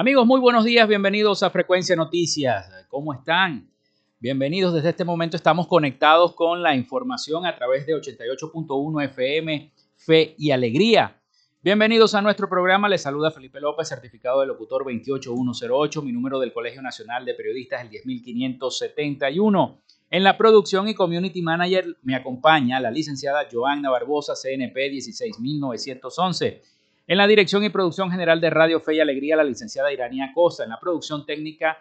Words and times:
Amigos, 0.00 0.26
muy 0.28 0.38
buenos 0.38 0.64
días, 0.64 0.86
bienvenidos 0.86 1.42
a 1.42 1.50
Frecuencia 1.50 1.96
Noticias. 1.96 2.70
¿Cómo 2.88 3.12
están? 3.12 3.68
Bienvenidos, 4.20 4.72
desde 4.72 4.90
este 4.90 5.04
momento 5.04 5.36
estamos 5.36 5.66
conectados 5.66 6.36
con 6.36 6.62
la 6.62 6.76
información 6.76 7.44
a 7.44 7.56
través 7.56 7.84
de 7.84 7.94
88.1 7.94 9.04
FM, 9.06 9.72
Fe 9.96 10.36
y 10.38 10.52
Alegría. 10.52 11.20
Bienvenidos 11.64 12.14
a 12.14 12.22
nuestro 12.22 12.48
programa, 12.48 12.88
les 12.88 13.02
saluda 13.02 13.32
Felipe 13.32 13.60
López, 13.60 13.88
certificado 13.88 14.40
de 14.40 14.46
locutor 14.46 14.84
28108, 14.84 16.02
mi 16.02 16.12
número 16.12 16.38
del 16.38 16.52
Colegio 16.52 16.80
Nacional 16.80 17.24
de 17.24 17.34
Periodistas 17.34 17.82
el 17.82 17.90
10571. 17.90 19.80
En 20.10 20.22
la 20.22 20.38
producción 20.38 20.86
y 20.86 20.94
community 20.94 21.42
manager 21.42 21.96
me 22.02 22.14
acompaña 22.14 22.78
la 22.78 22.92
licenciada 22.92 23.48
Joanna 23.50 23.90
Barbosa, 23.90 24.34
CNP 24.40 24.90
16911. 24.90 26.77
En 27.08 27.16
la 27.16 27.26
dirección 27.26 27.64
y 27.64 27.70
producción 27.70 28.10
general 28.10 28.38
de 28.38 28.50
Radio 28.50 28.80
Fe 28.80 28.96
y 28.96 29.00
Alegría, 29.00 29.34
la 29.34 29.42
licenciada 29.42 29.90
Iranía 29.90 30.30
Costa. 30.34 30.64
En 30.64 30.68
la 30.68 30.78
producción 30.78 31.24
técnica, 31.24 31.78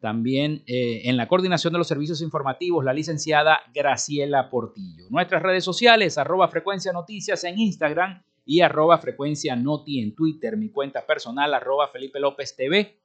también 0.00 0.62
eh, 0.66 1.02
en 1.04 1.18
la 1.18 1.28
coordinación 1.28 1.74
de 1.74 1.78
los 1.78 1.86
servicios 1.86 2.22
informativos, 2.22 2.82
la 2.82 2.94
licenciada 2.94 3.60
Graciela 3.74 4.48
Portillo. 4.48 5.04
Nuestras 5.10 5.42
redes 5.42 5.62
sociales, 5.62 6.16
arroba 6.16 6.48
frecuencia 6.48 6.90
noticias 6.90 7.44
en 7.44 7.58
Instagram 7.58 8.22
y 8.46 8.62
arroba 8.62 8.96
frecuencia 8.96 9.54
noti 9.56 10.00
en 10.00 10.14
Twitter. 10.14 10.56
Mi 10.56 10.70
cuenta 10.70 11.04
personal, 11.04 11.52
arroba 11.52 11.88
Felipe 11.88 12.18
López 12.18 12.56
TV. 12.56 12.98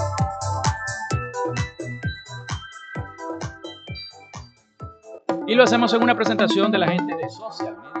Y 5.51 5.53
lo 5.53 5.65
hacemos 5.65 5.93
en 5.93 6.01
una 6.01 6.15
presentación 6.15 6.71
de 6.71 6.77
la 6.77 6.87
gente 6.87 7.13
de 7.13 7.29
Social 7.29 7.75
Media 7.75 8.00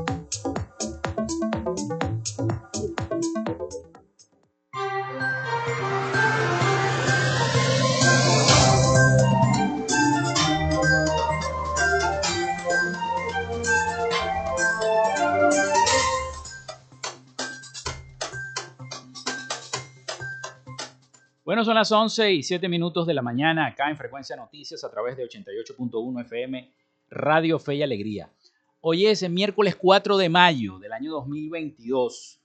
Bueno, 21.51 21.65
son 21.65 21.75
las 21.75 21.91
11 21.91 22.31
y 22.31 22.43
7 22.43 22.69
minutos 22.69 23.05
de 23.05 23.13
la 23.13 23.21
mañana 23.21 23.65
acá 23.65 23.89
en 23.89 23.97
Frecuencia 23.97 24.37
Noticias 24.37 24.85
a 24.85 24.89
través 24.89 25.17
de 25.17 25.27
88.1 25.27 26.21
FM 26.21 26.71
Radio 27.09 27.59
Fe 27.59 27.75
y 27.75 27.83
Alegría. 27.83 28.31
Hoy 28.79 29.07
es 29.07 29.21
el 29.21 29.33
miércoles 29.33 29.75
4 29.75 30.15
de 30.15 30.29
mayo 30.29 30.79
del 30.79 30.93
año 30.93 31.11
2022. 31.11 32.39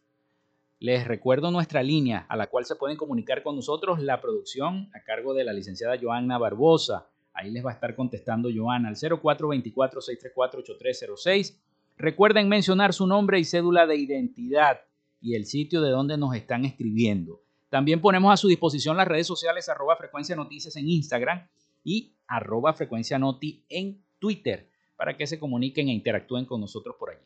Les 0.80 1.06
recuerdo 1.06 1.52
nuestra 1.52 1.84
línea 1.84 2.26
a 2.28 2.34
la 2.34 2.48
cual 2.48 2.64
se 2.64 2.74
pueden 2.74 2.96
comunicar 2.96 3.44
con 3.44 3.54
nosotros 3.54 4.00
la 4.00 4.20
producción 4.20 4.90
a 4.92 5.04
cargo 5.04 5.34
de 5.34 5.44
la 5.44 5.52
licenciada 5.52 5.96
Joanna 6.02 6.36
Barbosa. 6.36 7.06
Ahí 7.32 7.52
les 7.52 7.64
va 7.64 7.70
a 7.70 7.74
estar 7.74 7.94
contestando 7.94 8.48
Joana 8.52 8.88
al 8.88 8.96
0424-634-8306. 8.96 11.56
Recuerden 11.96 12.48
mencionar 12.48 12.92
su 12.92 13.06
nombre 13.06 13.38
y 13.38 13.44
cédula 13.44 13.86
de 13.86 13.98
identidad 13.98 14.80
y 15.20 15.36
el 15.36 15.46
sitio 15.46 15.80
de 15.80 15.90
donde 15.90 16.18
nos 16.18 16.34
están 16.34 16.64
escribiendo. 16.64 17.45
También 17.68 18.00
ponemos 18.00 18.32
a 18.32 18.36
su 18.36 18.48
disposición 18.48 18.96
las 18.96 19.08
redes 19.08 19.26
sociales 19.26 19.68
arroba 19.68 19.96
frecuencia 19.96 20.36
noticias 20.36 20.76
en 20.76 20.88
Instagram 20.88 21.48
y 21.82 22.14
arroba 22.28 22.72
frecuencia 22.72 23.18
noti 23.18 23.64
en 23.68 24.02
Twitter 24.18 24.68
para 24.96 25.16
que 25.16 25.26
se 25.26 25.38
comuniquen 25.38 25.88
e 25.88 25.92
interactúen 25.92 26.46
con 26.46 26.60
nosotros 26.60 26.96
por 26.98 27.10
allí. 27.10 27.20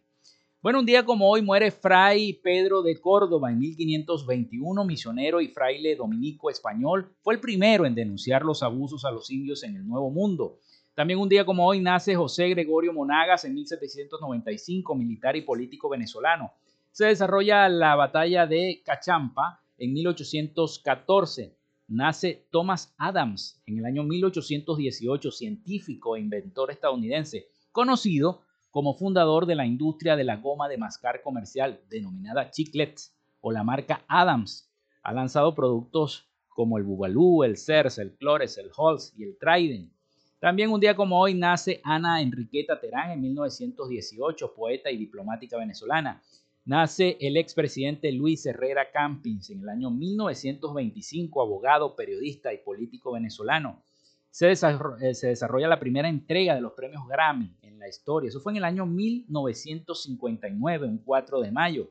Bueno, 0.62 0.80
un 0.80 0.86
día 0.86 1.06
como 1.06 1.30
hoy 1.30 1.40
muere 1.40 1.70
Fray 1.70 2.34
Pedro 2.34 2.82
de 2.82 3.00
Córdoba 3.00 3.50
en 3.50 3.58
1521, 3.58 4.84
misionero 4.84 5.40
y 5.40 5.48
fraile 5.48 5.96
dominico 5.96 6.50
español. 6.50 7.14
Fue 7.22 7.32
el 7.32 7.40
primero 7.40 7.86
en 7.86 7.94
denunciar 7.94 8.42
los 8.42 8.62
abusos 8.62 9.06
a 9.06 9.10
los 9.10 9.30
indios 9.30 9.62
en 9.62 9.76
el 9.76 9.88
Nuevo 9.88 10.10
Mundo. 10.10 10.58
También 10.94 11.18
un 11.18 11.30
día 11.30 11.46
como 11.46 11.66
hoy 11.66 11.80
nace 11.80 12.14
José 12.14 12.50
Gregorio 12.50 12.92
Monagas 12.92 13.46
en 13.46 13.54
1795, 13.54 14.94
militar 14.94 15.34
y 15.34 15.40
político 15.40 15.88
venezolano. 15.88 16.52
Se 16.92 17.06
desarrolla 17.06 17.66
la 17.70 17.96
batalla 17.96 18.46
de 18.46 18.82
Cachampa 18.84 19.62
en 19.80 19.94
1814. 19.94 21.56
Nace 21.88 22.46
Thomas 22.52 22.94
Adams 22.98 23.60
en 23.66 23.78
el 23.78 23.86
año 23.86 24.04
1818, 24.04 25.32
científico 25.32 26.14
e 26.14 26.20
inventor 26.20 26.70
estadounidense, 26.70 27.48
conocido 27.72 28.42
como 28.70 28.94
fundador 28.94 29.46
de 29.46 29.56
la 29.56 29.66
industria 29.66 30.14
de 30.14 30.22
la 30.22 30.36
goma 30.36 30.68
de 30.68 30.78
mascar 30.78 31.22
comercial 31.22 31.80
denominada 31.88 32.50
Chiclets 32.50 33.16
o 33.40 33.50
la 33.50 33.64
marca 33.64 34.04
Adams. 34.06 34.70
Ha 35.02 35.12
lanzado 35.12 35.54
productos 35.54 36.28
como 36.48 36.78
el 36.78 36.84
Bugalú, 36.84 37.42
el 37.42 37.56
Cers, 37.56 37.98
el 37.98 38.14
Clores, 38.16 38.58
el 38.58 38.70
Halls 38.76 39.12
y 39.16 39.24
el 39.24 39.36
Trident. 39.38 39.90
También 40.38 40.70
un 40.70 40.78
día 40.78 40.94
como 40.94 41.20
hoy 41.20 41.34
nace 41.34 41.80
Ana 41.82 42.20
Enriqueta 42.20 42.78
Terán 42.78 43.10
en 43.10 43.20
1918, 43.20 44.54
poeta 44.54 44.90
y 44.90 44.96
diplomática 44.96 45.56
venezolana. 45.56 46.22
Nace 46.64 47.16
el 47.20 47.36
expresidente 47.36 48.12
Luis 48.12 48.46
Herrera 48.46 48.90
Campins 48.92 49.50
en 49.50 49.62
el 49.62 49.68
año 49.68 49.90
1925, 49.90 51.42
abogado, 51.42 51.96
periodista 51.96 52.52
y 52.52 52.58
político 52.58 53.12
venezolano. 53.12 53.82
Se 54.30 54.50
eh, 54.50 55.14
se 55.14 55.26
desarrolla 55.26 55.68
la 55.68 55.80
primera 55.80 56.08
entrega 56.08 56.54
de 56.54 56.60
los 56.60 56.74
premios 56.74 57.06
Grammy 57.08 57.56
la 57.80 57.88
historia. 57.88 58.28
Eso 58.28 58.40
fue 58.40 58.52
en 58.52 58.58
el 58.58 58.64
año 58.64 58.86
1959, 58.86 60.86
un 60.86 60.98
4 60.98 61.40
de 61.40 61.50
mayo. 61.50 61.90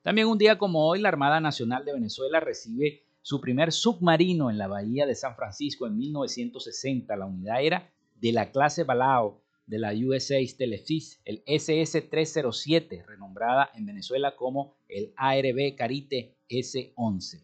También 0.00 0.28
un 0.28 0.38
día 0.38 0.56
como 0.56 0.88
hoy, 0.88 1.00
la 1.00 1.10
Armada 1.10 1.40
Nacional 1.40 1.84
de 1.84 1.92
Venezuela 1.92 2.40
recibe 2.40 3.02
su 3.20 3.38
primer 3.40 3.70
submarino 3.70 4.48
en 4.48 4.56
la 4.56 4.66
bahía 4.66 5.04
de 5.04 5.14
San 5.14 5.36
Francisco 5.36 5.86
en 5.86 5.98
1960. 5.98 7.14
La 7.16 7.26
unidad 7.26 7.62
era 7.62 7.92
de 8.14 8.32
la 8.32 8.50
clase 8.50 8.84
Balao 8.84 9.42
de 9.70 9.78
la 9.78 9.92
USA 9.92 10.36
Telefis, 10.58 11.20
el 11.24 11.42
SS-307, 11.46 13.06
renombrada 13.06 13.70
en 13.74 13.86
Venezuela 13.86 14.36
como 14.36 14.74
el 14.88 15.14
ARB 15.16 15.76
Carite 15.76 16.36
S-11. 16.48 17.42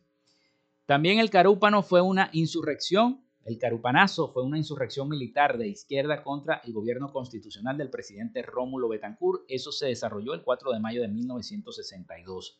También 0.84 1.20
el 1.20 1.30
Carúpano 1.30 1.82
fue 1.82 2.02
una 2.02 2.28
insurrección 2.32 3.22
el 3.46 3.58
Carupanazo 3.58 4.26
fue 4.32 4.42
una 4.42 4.58
insurrección 4.58 5.08
militar 5.08 5.56
de 5.56 5.68
izquierda 5.68 6.24
contra 6.24 6.60
el 6.64 6.72
gobierno 6.72 7.12
constitucional 7.12 7.78
del 7.78 7.90
presidente 7.90 8.42
Rómulo 8.42 8.88
Betancourt. 8.88 9.44
Eso 9.46 9.70
se 9.70 9.86
desarrolló 9.86 10.34
el 10.34 10.42
4 10.42 10.72
de 10.72 10.80
mayo 10.80 11.00
de 11.00 11.06
1962. 11.06 12.58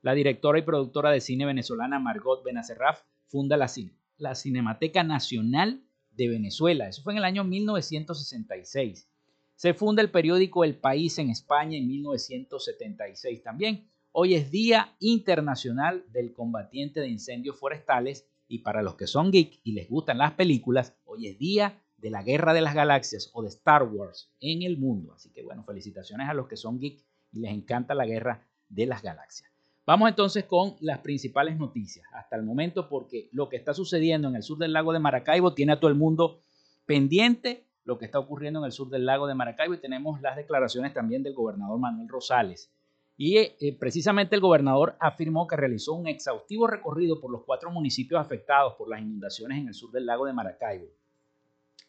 La 0.00 0.14
directora 0.14 0.58
y 0.58 0.62
productora 0.62 1.10
de 1.10 1.20
cine 1.20 1.44
venezolana 1.44 1.98
Margot 1.98 2.42
Benacerraf 2.42 3.02
funda 3.26 3.58
la, 3.58 3.70
la 4.16 4.34
Cinemateca 4.34 5.04
Nacional 5.04 5.82
de 6.14 6.28
Venezuela. 6.28 6.88
Eso 6.88 7.02
fue 7.02 7.12
en 7.12 7.18
el 7.18 7.24
año 7.24 7.44
1966. 7.44 9.08
Se 9.54 9.74
funda 9.74 10.02
el 10.02 10.10
periódico 10.10 10.64
El 10.64 10.76
País 10.76 11.18
en 11.18 11.30
España 11.30 11.76
en 11.76 11.86
1976 11.86 13.42
también. 13.42 13.88
Hoy 14.10 14.34
es 14.34 14.50
Día 14.50 14.96
Internacional 14.98 16.04
del 16.12 16.32
Combatiente 16.32 17.00
de 17.00 17.08
Incendios 17.08 17.58
Forestales 17.58 18.26
y 18.48 18.58
para 18.58 18.82
los 18.82 18.96
que 18.96 19.06
son 19.06 19.30
geek 19.30 19.60
y 19.62 19.72
les 19.72 19.88
gustan 19.88 20.18
las 20.18 20.32
películas, 20.32 20.94
hoy 21.04 21.28
es 21.28 21.38
día 21.38 21.80
de 21.96 22.10
la 22.10 22.22
Guerra 22.22 22.52
de 22.52 22.60
las 22.60 22.74
Galaxias 22.74 23.30
o 23.32 23.42
de 23.42 23.48
Star 23.48 23.84
Wars 23.84 24.30
en 24.40 24.62
el 24.62 24.76
mundo. 24.78 25.14
Así 25.14 25.30
que 25.30 25.42
bueno, 25.42 25.64
felicitaciones 25.64 26.28
a 26.28 26.34
los 26.34 26.48
que 26.48 26.56
son 26.56 26.78
geek 26.78 27.02
y 27.32 27.38
les 27.38 27.52
encanta 27.52 27.94
la 27.94 28.04
Guerra 28.04 28.46
de 28.68 28.86
las 28.86 29.02
Galaxias. 29.02 29.51
Vamos 29.84 30.08
entonces 30.08 30.44
con 30.44 30.76
las 30.80 31.00
principales 31.00 31.58
noticias 31.58 32.06
hasta 32.12 32.36
el 32.36 32.44
momento 32.44 32.88
porque 32.88 33.28
lo 33.32 33.48
que 33.48 33.56
está 33.56 33.74
sucediendo 33.74 34.28
en 34.28 34.36
el 34.36 34.44
sur 34.44 34.58
del 34.58 34.72
lago 34.72 34.92
de 34.92 35.00
Maracaibo 35.00 35.54
tiene 35.54 35.72
a 35.72 35.80
todo 35.80 35.90
el 35.90 35.96
mundo 35.96 36.40
pendiente 36.86 37.66
lo 37.84 37.98
que 37.98 38.04
está 38.04 38.20
ocurriendo 38.20 38.60
en 38.60 38.66
el 38.66 38.72
sur 38.72 38.88
del 38.90 39.04
lago 39.04 39.26
de 39.26 39.34
Maracaibo 39.34 39.74
y 39.74 39.80
tenemos 39.80 40.20
las 40.20 40.36
declaraciones 40.36 40.94
también 40.94 41.24
del 41.24 41.34
gobernador 41.34 41.80
Manuel 41.80 42.08
Rosales 42.08 42.70
y 43.16 43.38
eh, 43.38 43.76
precisamente 43.78 44.36
el 44.36 44.40
gobernador 44.40 44.96
afirmó 45.00 45.48
que 45.48 45.56
realizó 45.56 45.94
un 45.94 46.06
exhaustivo 46.06 46.68
recorrido 46.68 47.20
por 47.20 47.32
los 47.32 47.42
cuatro 47.44 47.70
municipios 47.70 48.20
afectados 48.20 48.74
por 48.74 48.88
las 48.88 49.00
inundaciones 49.00 49.58
en 49.58 49.68
el 49.68 49.74
sur 49.74 49.90
del 49.90 50.06
lago 50.06 50.26
de 50.26 50.32
Maracaibo. 50.32 50.86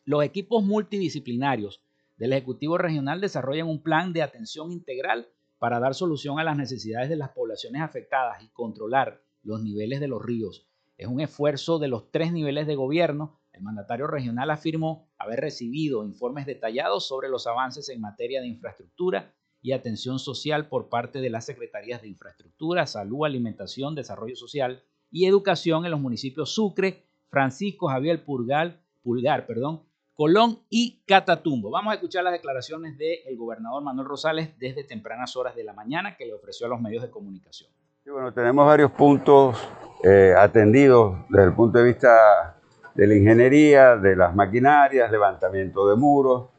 Los 0.04 0.24
equipos 0.24 0.64
multidisciplinarios 0.64 1.82
del 2.18 2.34
Ejecutivo 2.34 2.78
Regional 2.78 3.22
desarrollan 3.22 3.68
un 3.68 3.82
plan 3.82 4.14
de 4.14 4.22
atención 4.22 4.72
integral 4.72 5.28
para 5.64 5.80
dar 5.80 5.96
solución 5.96 6.40
a 6.40 6.44
las 6.44 6.58
necesidades 6.58 7.08
de 7.08 7.16
las 7.16 7.30
poblaciones 7.30 7.82
afectadas 7.82 8.44
y 8.44 8.50
controlar 8.50 9.24
los 9.44 9.64
niveles 9.64 10.02
de 10.02 10.10
los 10.10 10.22
ríos. 10.22 10.68
Es 10.98 11.08
un 11.08 11.22
esfuerzo 11.22 11.80
de 11.80 11.88
los 11.88 12.12
tres 12.12 12.34
niveles 12.34 12.68
de 12.68 12.76
gobierno. 12.76 13.40
El 13.54 13.64
mandatario 13.64 14.08
regional 14.08 14.52
afirmó 14.52 15.08
haber 15.18 15.40
recibido 15.40 16.04
informes 16.04 16.46
detallados 16.46 17.08
sobre 17.08 17.30
los 17.30 17.48
avances 17.48 17.88
en 17.88 18.02
materia 18.02 18.42
de 18.42 18.48
infraestructura 18.48 19.34
y 19.62 19.72
atención 19.72 20.20
social 20.20 20.68
por 20.68 20.90
parte 20.90 21.22
de 21.22 21.30
las 21.30 21.46
Secretarías 21.46 22.02
de 22.02 22.10
Infraestructura, 22.10 22.86
Salud, 22.86 23.26
Alimentación, 23.26 23.96
Desarrollo 23.96 24.36
Social 24.36 24.84
y 25.12 25.28
Educación 25.28 25.86
en 25.86 25.92
los 25.92 26.02
municipios 26.02 26.54
Sucre, 26.54 27.06
Francisco 27.30 27.88
Javier 27.88 28.26
Pulgar, 28.26 28.82
Pulgar 29.02 29.48
perdón, 29.48 29.84
Colón 30.16 30.60
y 30.70 31.02
Catatumbo. 31.08 31.72
Vamos 31.72 31.92
a 31.92 31.96
escuchar 31.96 32.24
las 32.24 32.34
declaraciones 32.34 32.98
del 32.98 33.36
gobernador 33.36 33.84
Manuel 33.84 34.08
Rosales 34.08 34.58
desde 34.60 34.84
tempranas 34.84 35.36
horas 35.36 35.56
de 35.56 35.64
la 35.64 35.74
mañana 35.74 36.16
que 36.16 36.26
le 36.26 36.34
ofreció 36.34 36.68
a 36.68 36.70
los 36.70 36.80
medios 36.80 37.02
de 37.02 37.10
comunicación. 37.10 37.72
bueno, 38.06 38.32
tenemos 38.32 38.66
varios 38.66 38.92
puntos 38.92 39.58
eh, 40.04 40.36
atendidos 40.38 41.18
desde 41.30 41.46
el 41.46 41.54
punto 41.54 41.80
de 41.80 41.86
vista 41.86 42.60
de 42.94 43.08
la 43.08 43.16
ingeniería, 43.16 43.98
de 43.98 44.16
las 44.16 44.36
maquinarias, 44.36 45.12
levantamiento 45.12 45.90
de 45.90 45.96
muros, 45.96 46.50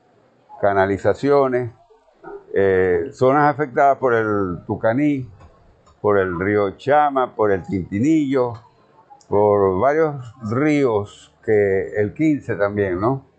canalizaciones, 0.60 1.70
eh, 2.52 3.10
zonas 3.12 3.54
afectadas 3.54 3.98
por 3.98 4.14
el 4.14 4.64
Tucaní, 4.66 5.28
por 6.00 6.18
el 6.18 6.40
río 6.40 6.72
Chama, 6.76 7.36
por 7.36 7.52
el 7.52 7.62
Tintinillo, 7.62 8.54
por 9.28 9.78
varios 9.78 10.34
ríos, 10.50 11.32
que 11.44 11.92
el 11.96 12.14
15 12.14 12.56
también, 12.56 13.00
¿no? 13.00 13.33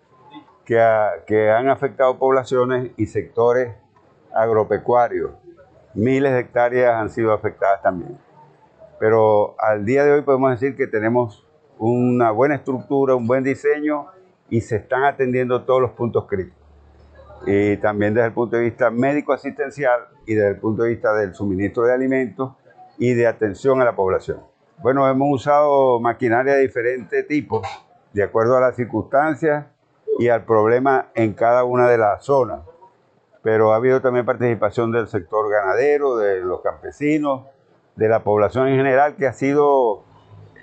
Que, 0.66 0.82
que 1.28 1.52
han 1.52 1.70
afectado 1.70 2.18
poblaciones 2.18 2.92
y 2.98 3.06
sectores 3.06 3.74
agropecuarios. 4.34 5.32
Miles 5.94 6.34
de 6.34 6.40
hectáreas 6.40 6.96
han 6.96 7.10
sido 7.10 7.34
afectadas 7.34 7.82
también. 7.82 8.18
Pero 9.00 9.56
al 9.60 9.86
día 9.86 10.04
de 10.04 10.12
hoy 10.12 10.22
podemos 10.22 10.52
decir 10.52 10.76
que 10.76 10.88
tenemos 10.88 11.48
una 11.78 12.32
buena 12.32 12.56
estructura, 12.56 13.16
un 13.16 13.28
buen 13.28 13.44
diseño 13.44 14.08
y 14.50 14.62
se 14.62 14.78
están 14.78 15.04
atendiendo 15.04 15.64
todos 15.64 15.82
los 15.82 15.92
puntos 15.92 16.26
críticos 16.26 16.66
y 17.46 17.78
también 17.78 18.14
desde 18.14 18.28
el 18.28 18.34
punto 18.34 18.58
de 18.58 18.64
vista 18.64 18.90
médico-asistencial 18.90 20.08
y 20.26 20.34
desde 20.34 20.50
el 20.50 20.58
punto 20.58 20.84
de 20.84 20.90
vista 20.90 21.14
del 21.14 21.36
suministro 21.36 21.84
de 21.84 21.94
alimentos 21.94 22.54
y 22.98 23.14
de 23.14 23.28
atención 23.28 23.82
a 23.82 23.86
la 23.86 23.96
población. 23.96 24.40
Bueno, 24.82 25.08
hemos 25.10 25.42
usado 25.42 26.00
maquinaria 26.00 26.56
de 26.56 26.62
diferentes 26.62 27.28
tipos, 27.28 27.68
de 28.14 28.24
acuerdo 28.24 28.58
a 28.58 28.62
las 28.62 28.76
circunstancias 28.76 29.66
y 30.18 30.30
al 30.30 30.46
problema 30.46 31.10
en 31.16 31.34
cada 31.34 31.64
una 31.64 31.88
de 31.88 31.98
las 31.98 32.24
zonas. 32.24 32.62
Pero 33.44 33.74
ha 33.74 33.76
habido 33.76 34.02
también 34.02 34.26
participación 34.26 34.92
del 34.92 35.08
sector 35.08 35.50
ganadero, 35.52 36.18
de 36.18 36.42
los 36.42 36.62
campesinos, 36.62 37.46
de 37.96 38.10
la 38.10 38.24
población 38.24 38.68
en 38.68 38.78
general, 38.78 39.16
que 39.16 39.28
ha 39.28 39.34
sido 39.34 40.04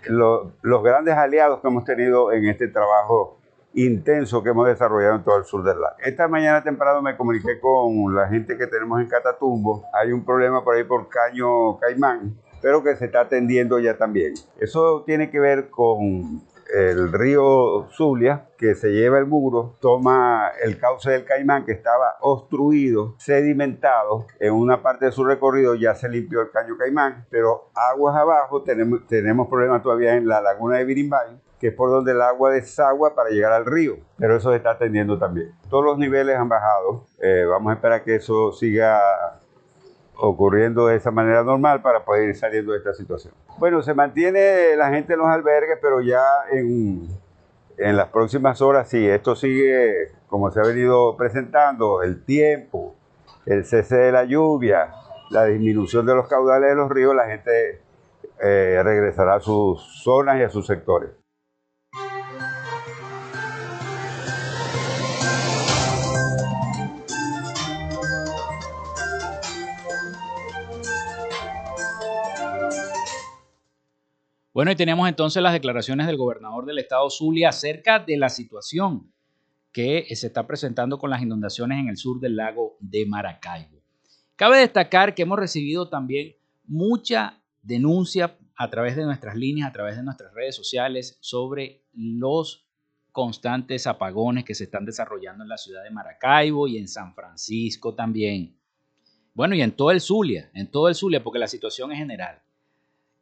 los 0.09 0.83
grandes 0.83 1.15
aliados 1.15 1.61
que 1.61 1.69
hemos 1.69 1.85
tenido 1.85 2.33
en 2.33 2.49
este 2.49 2.69
trabajo 2.69 3.39
intenso 3.75 4.43
que 4.43 4.51
hemos 4.51 4.67
desarrollado 4.67 5.17
en 5.17 5.25
todo 5.25 5.39
el 5.39 5.45
sur 5.45 5.63
del 5.63 5.81
lago. 5.81 5.97
Esta 6.05 6.29
mañana 6.29 6.63
temprano 6.63 7.01
me 7.01 7.17
comuniqué 7.17 7.59
con 7.61 8.15
la 8.15 8.29
gente 8.29 8.59
que 8.59 8.67
tenemos 8.67 9.01
en 9.01 9.09
Catatumbo. 9.09 9.85
Hay 9.95 10.13
un 10.13 10.25
problema 10.25 10.63
por 10.63 10.75
ahí 10.75 10.85
por 10.85 11.09
Caño 11.09 11.79
Caimán, 11.79 12.37
pero 12.61 12.83
que 12.83 12.97
se 12.97 13.07
está 13.07 13.21
atendiendo 13.21 13.79
ya 13.79 13.97
también. 13.97 14.35
Eso 14.59 15.05
tiene 15.07 15.31
que 15.31 15.41
ver 15.41 15.71
con 15.71 16.43
el 16.73 17.13
río 17.13 17.89
Zulia, 17.91 18.49
que 18.57 18.75
se 18.75 18.91
lleva 18.91 19.19
el 19.19 19.27
muro, 19.27 19.75
toma 19.81 20.51
el 20.63 20.79
cauce 20.79 21.11
del 21.11 21.25
Caimán 21.25 21.65
que 21.65 21.73
estaba 21.73 22.17
obstruido, 22.21 23.15
sedimentado. 23.19 24.27
En 24.41 24.55
una 24.55 24.83
parte 24.83 25.07
de 25.07 25.13
su 25.13 25.25
recorrido 25.25 25.75
ya 25.75 25.95
se 25.95 26.09
limpió 26.09 26.41
el 26.41 26.51
caño 26.51 26.77
Caimán, 26.79 27.27
pero 27.31 27.71
aguas 27.75 28.17
abajo 28.17 28.63
tenemos, 28.63 29.07
tenemos 29.07 29.49
problemas 29.49 29.83
todavía 29.83 30.15
en 30.15 30.27
la 30.27 30.41
laguna 30.41 30.79
de 30.79 30.85
Birimbay 30.85 31.41
que 31.63 31.69
es 31.69 31.75
por 31.75 31.91
donde 31.91 32.11
el 32.11 32.21
agua 32.21 32.51
desagua 32.51 33.15
para 33.15 33.31
llegar 33.31 33.53
al 33.53 33.65
río, 33.65 33.99
pero 34.19 34.37
eso 34.37 34.51
se 34.51 34.57
está 34.57 34.73
atendiendo 34.73 35.17
también. 35.17 35.55
Todos 35.71 35.85
los 35.85 35.97
niveles 35.97 36.37
han 36.37 36.49
bajado, 36.49 37.07
eh, 37.21 37.45
vamos 37.49 37.71
a 37.71 37.75
esperar 37.75 38.03
que 38.03 38.17
eso 38.17 38.51
siga 38.51 39.41
ocurriendo 40.17 40.87
de 40.87 40.97
esa 40.97 41.11
manera 41.11 41.43
normal 41.43 41.83
para 41.83 42.05
poder 42.05 42.29
ir 42.29 42.37
saliendo 42.37 42.73
de 42.73 42.79
esta 42.79 42.95
situación. 42.95 43.35
Bueno, 43.59 43.83
se 43.83 43.95
mantiene 43.95 44.77
la 44.77 44.91
gente 44.91 45.15
en 45.15 45.19
los 45.19 45.29
albergues, 45.29 45.79
pero 45.81 46.01
ya 46.01 46.23
en, 46.51 47.09
en 47.79 47.97
las 47.97 48.09
próximas 48.09 48.61
horas, 48.61 48.89
sí, 48.89 49.07
esto 49.09 49.35
sigue 49.37 50.13
como 50.29 50.51
se 50.51 50.61
ha 50.61 50.63
venido 50.63 51.17
presentando, 51.17 52.03
el 52.03 52.25
tiempo, 52.25 52.95
el 53.45 53.65
cese 53.65 53.97
de 53.97 54.13
la 54.13 54.25
lluvia, 54.25 54.91
la 55.31 55.45
disminución 55.45 56.07
de 56.07 56.15
los 56.15 56.27
caudales 56.29 56.71
de 56.71 56.77
los 56.77 56.91
ríos, 56.91 57.15
la 57.15 57.27
gente 57.27 57.83
eh, 58.43 58.81
regresará 58.83 59.35
a 59.35 59.41
sus 59.41 60.03
zonas 60.03 60.39
y 60.39 60.43
a 60.43 60.49
sus 60.49 60.67
sectores. 60.67 61.11
Bueno, 74.55 74.71
y 74.71 74.77
tenemos 74.77 75.09
entonces 75.09 75.43
las 75.43 75.55
declaraciones 75.55 76.07
del 76.07 76.19
gobernador 76.19 76.67
del 76.67 76.79
estado 76.79 77.09
Zulia 77.09 77.49
acerca 77.49 77.99
de 77.99 78.19
la 78.19 78.29
situación 78.29 79.11
que 79.73 80.07
se 80.15 80.27
está 80.27 80.47
presentando 80.47 80.99
con 80.99 81.09
las 81.09 81.23
inundaciones 81.23 81.79
en 81.79 81.89
el 81.89 81.97
sur 81.97 82.21
del 82.21 82.37
lago 82.37 82.77
de 82.79 83.07
Maracaibo. 83.07 83.81
Cabe 84.37 84.59
destacar 84.59 85.15
que 85.15 85.23
hemos 85.23 85.39
recibido 85.39 85.89
también 85.89 86.35
mucha 86.67 87.41
denuncia 87.63 88.37
a 88.55 88.69
través 88.69 88.95
de 88.95 89.05
nuestras 89.05 89.37
líneas, 89.37 89.71
a 89.71 89.73
través 89.73 89.97
de 89.97 90.03
nuestras 90.03 90.35
redes 90.35 90.55
sociales 90.55 91.17
sobre 91.21 91.83
los 91.95 92.67
constantes 93.11 93.87
apagones 93.87 94.45
que 94.45 94.55
se 94.55 94.65
están 94.65 94.85
desarrollando 94.85 95.45
en 95.45 95.49
la 95.49 95.57
ciudad 95.57 95.83
de 95.83 95.91
Maracaibo 95.91 96.69
y 96.69 96.77
en 96.77 96.89
San 96.89 97.15
Francisco 97.15 97.95
también. 97.95 98.55
Bueno, 99.33 99.55
y 99.55 99.63
en 99.63 99.73
todo 99.73 99.91
el 99.91 100.03
Zulia, 100.03 100.51
en 100.53 100.71
todo 100.71 100.89
el 100.89 100.95
Zulia, 100.95 101.23
porque 101.23 101.39
la 101.39 101.47
situación 101.47 101.91
es 101.93 101.99
general. 101.99 102.43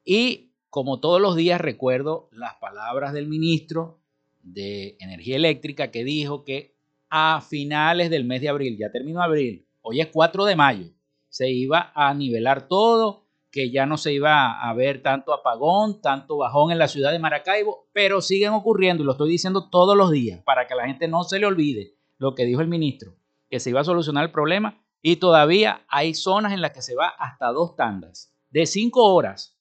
Y 0.04 0.49
como 0.70 1.00
todos 1.00 1.20
los 1.20 1.36
días 1.36 1.60
recuerdo 1.60 2.28
las 2.32 2.54
palabras 2.54 3.12
del 3.12 3.26
ministro 3.26 3.98
de 4.42 4.96
Energía 5.00 5.36
Eléctrica 5.36 5.90
que 5.90 6.04
dijo 6.04 6.44
que 6.44 6.76
a 7.10 7.40
finales 7.40 8.08
del 8.08 8.24
mes 8.24 8.40
de 8.40 8.48
abril, 8.48 8.78
ya 8.78 8.90
terminó 8.90 9.20
abril, 9.20 9.66
hoy 9.82 10.00
es 10.00 10.06
4 10.06 10.44
de 10.44 10.56
mayo, 10.56 10.86
se 11.28 11.50
iba 11.50 11.92
a 11.94 12.14
nivelar 12.14 12.68
todo, 12.68 13.26
que 13.50 13.70
ya 13.72 13.84
no 13.84 13.96
se 13.96 14.12
iba 14.12 14.60
a 14.60 14.72
ver 14.74 15.02
tanto 15.02 15.32
apagón, 15.32 16.00
tanto 16.00 16.36
bajón 16.36 16.70
en 16.70 16.78
la 16.78 16.86
ciudad 16.86 17.10
de 17.10 17.18
Maracaibo, 17.18 17.88
pero 17.92 18.20
siguen 18.20 18.52
ocurriendo 18.52 19.02
y 19.02 19.06
lo 19.06 19.12
estoy 19.12 19.28
diciendo 19.28 19.68
todos 19.68 19.96
los 19.96 20.12
días 20.12 20.40
para 20.44 20.68
que 20.68 20.76
la 20.76 20.86
gente 20.86 21.08
no 21.08 21.24
se 21.24 21.40
le 21.40 21.46
olvide 21.46 21.96
lo 22.18 22.36
que 22.36 22.44
dijo 22.44 22.60
el 22.60 22.68
ministro, 22.68 23.16
que 23.48 23.58
se 23.58 23.70
iba 23.70 23.80
a 23.80 23.84
solucionar 23.84 24.24
el 24.24 24.30
problema 24.30 24.80
y 25.02 25.16
todavía 25.16 25.84
hay 25.88 26.14
zonas 26.14 26.52
en 26.52 26.60
las 26.60 26.70
que 26.70 26.82
se 26.82 26.94
va 26.94 27.08
hasta 27.08 27.48
dos 27.48 27.74
tandas 27.74 28.32
de 28.50 28.66
cinco 28.66 29.12
horas 29.12 29.59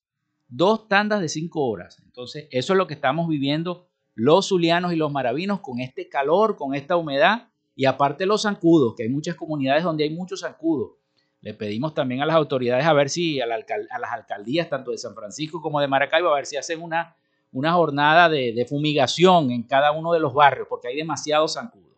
dos 0.50 0.88
tandas 0.88 1.22
de 1.22 1.30
cinco 1.30 1.66
horas. 1.66 2.02
Entonces, 2.04 2.48
eso 2.52 2.74
es 2.74 2.78
lo 2.78 2.88
que 2.88 2.96
estamos 2.96 3.30
viviendo 3.30 3.88
los 4.16 4.50
zulianos 4.50 4.92
y 4.92 4.98
los 4.98 5.12
maravinos 5.12 5.62
con 5.62 5.80
este 5.80 6.10
calor, 6.10 6.58
con 6.58 6.76
esta 6.76 6.98
humedad 6.98 7.48
y 7.76 7.86
aparte 7.86 8.26
los 8.26 8.42
zancudos, 8.42 8.96
que 8.96 9.04
hay 9.04 9.10
muchas 9.10 9.36
comunidades 9.36 9.84
donde 9.84 10.04
hay 10.04 10.10
muchos 10.10 10.42
zancudos. 10.42 10.98
Le 11.40 11.54
pedimos 11.54 11.94
también 11.94 12.22
a 12.22 12.26
las 12.26 12.36
autoridades 12.36 12.86
a 12.86 12.92
ver 12.92 13.10
si 13.10 13.40
a, 13.40 13.46
las 13.46 14.12
alcaldías, 14.12 14.68
tanto 14.68 14.92
de 14.92 14.98
San 14.98 15.16
Francisco 15.16 15.62
como 15.62 15.80
de 15.80 15.88
Maracaibo, 15.88 16.30
a 16.30 16.36
ver 16.36 16.46
si 16.46 16.58
hacen 16.58 16.82
una, 16.82 17.16
una 17.54 17.72
jornada 17.72 18.28
de, 18.28 18.52
de 18.52 18.66
fumigación 18.66 19.52
en 19.52 19.64
cada 19.64 19.94
uno 19.94 20.12
de 20.12 20.20
los 20.20 20.34
barrios, 20.34 20.68
porque 20.68 20.90
hay 20.90 20.98
demasiados 20.98 21.54
zancudos. 21.54 21.89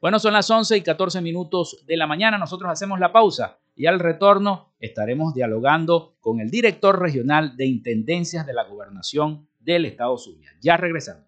Bueno, 0.00 0.20
son 0.20 0.32
las 0.32 0.48
11 0.48 0.76
y 0.76 0.82
14 0.82 1.20
minutos 1.20 1.84
de 1.84 1.96
la 1.96 2.06
mañana. 2.06 2.38
Nosotros 2.38 2.70
hacemos 2.70 3.00
la 3.00 3.10
pausa 3.10 3.58
y 3.74 3.86
al 3.86 3.98
retorno 3.98 4.72
estaremos 4.78 5.34
dialogando 5.34 6.14
con 6.20 6.38
el 6.38 6.50
director 6.50 7.00
regional 7.00 7.56
de 7.56 7.66
Intendencias 7.66 8.46
de 8.46 8.52
la 8.52 8.62
Gobernación 8.62 9.48
del 9.58 9.86
Estado 9.86 10.16
Zulia. 10.16 10.52
Ya 10.60 10.76
regresamos. 10.76 11.24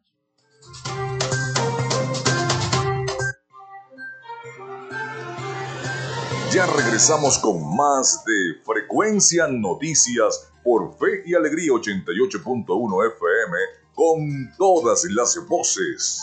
Ya 6.53 6.67
regresamos 6.67 7.39
con 7.39 7.77
más 7.77 8.25
de 8.25 8.63
Frecuencia 8.65 9.49
Noticias 9.49 10.53
por 10.63 10.97
Fe 10.97 11.23
y 11.27 11.35
Alegría 11.35 11.73
88.1 11.73 13.15
FM 13.15 13.57
con 13.95 14.57
todas 14.57 15.05
las 15.11 15.37
voces. 15.49 16.23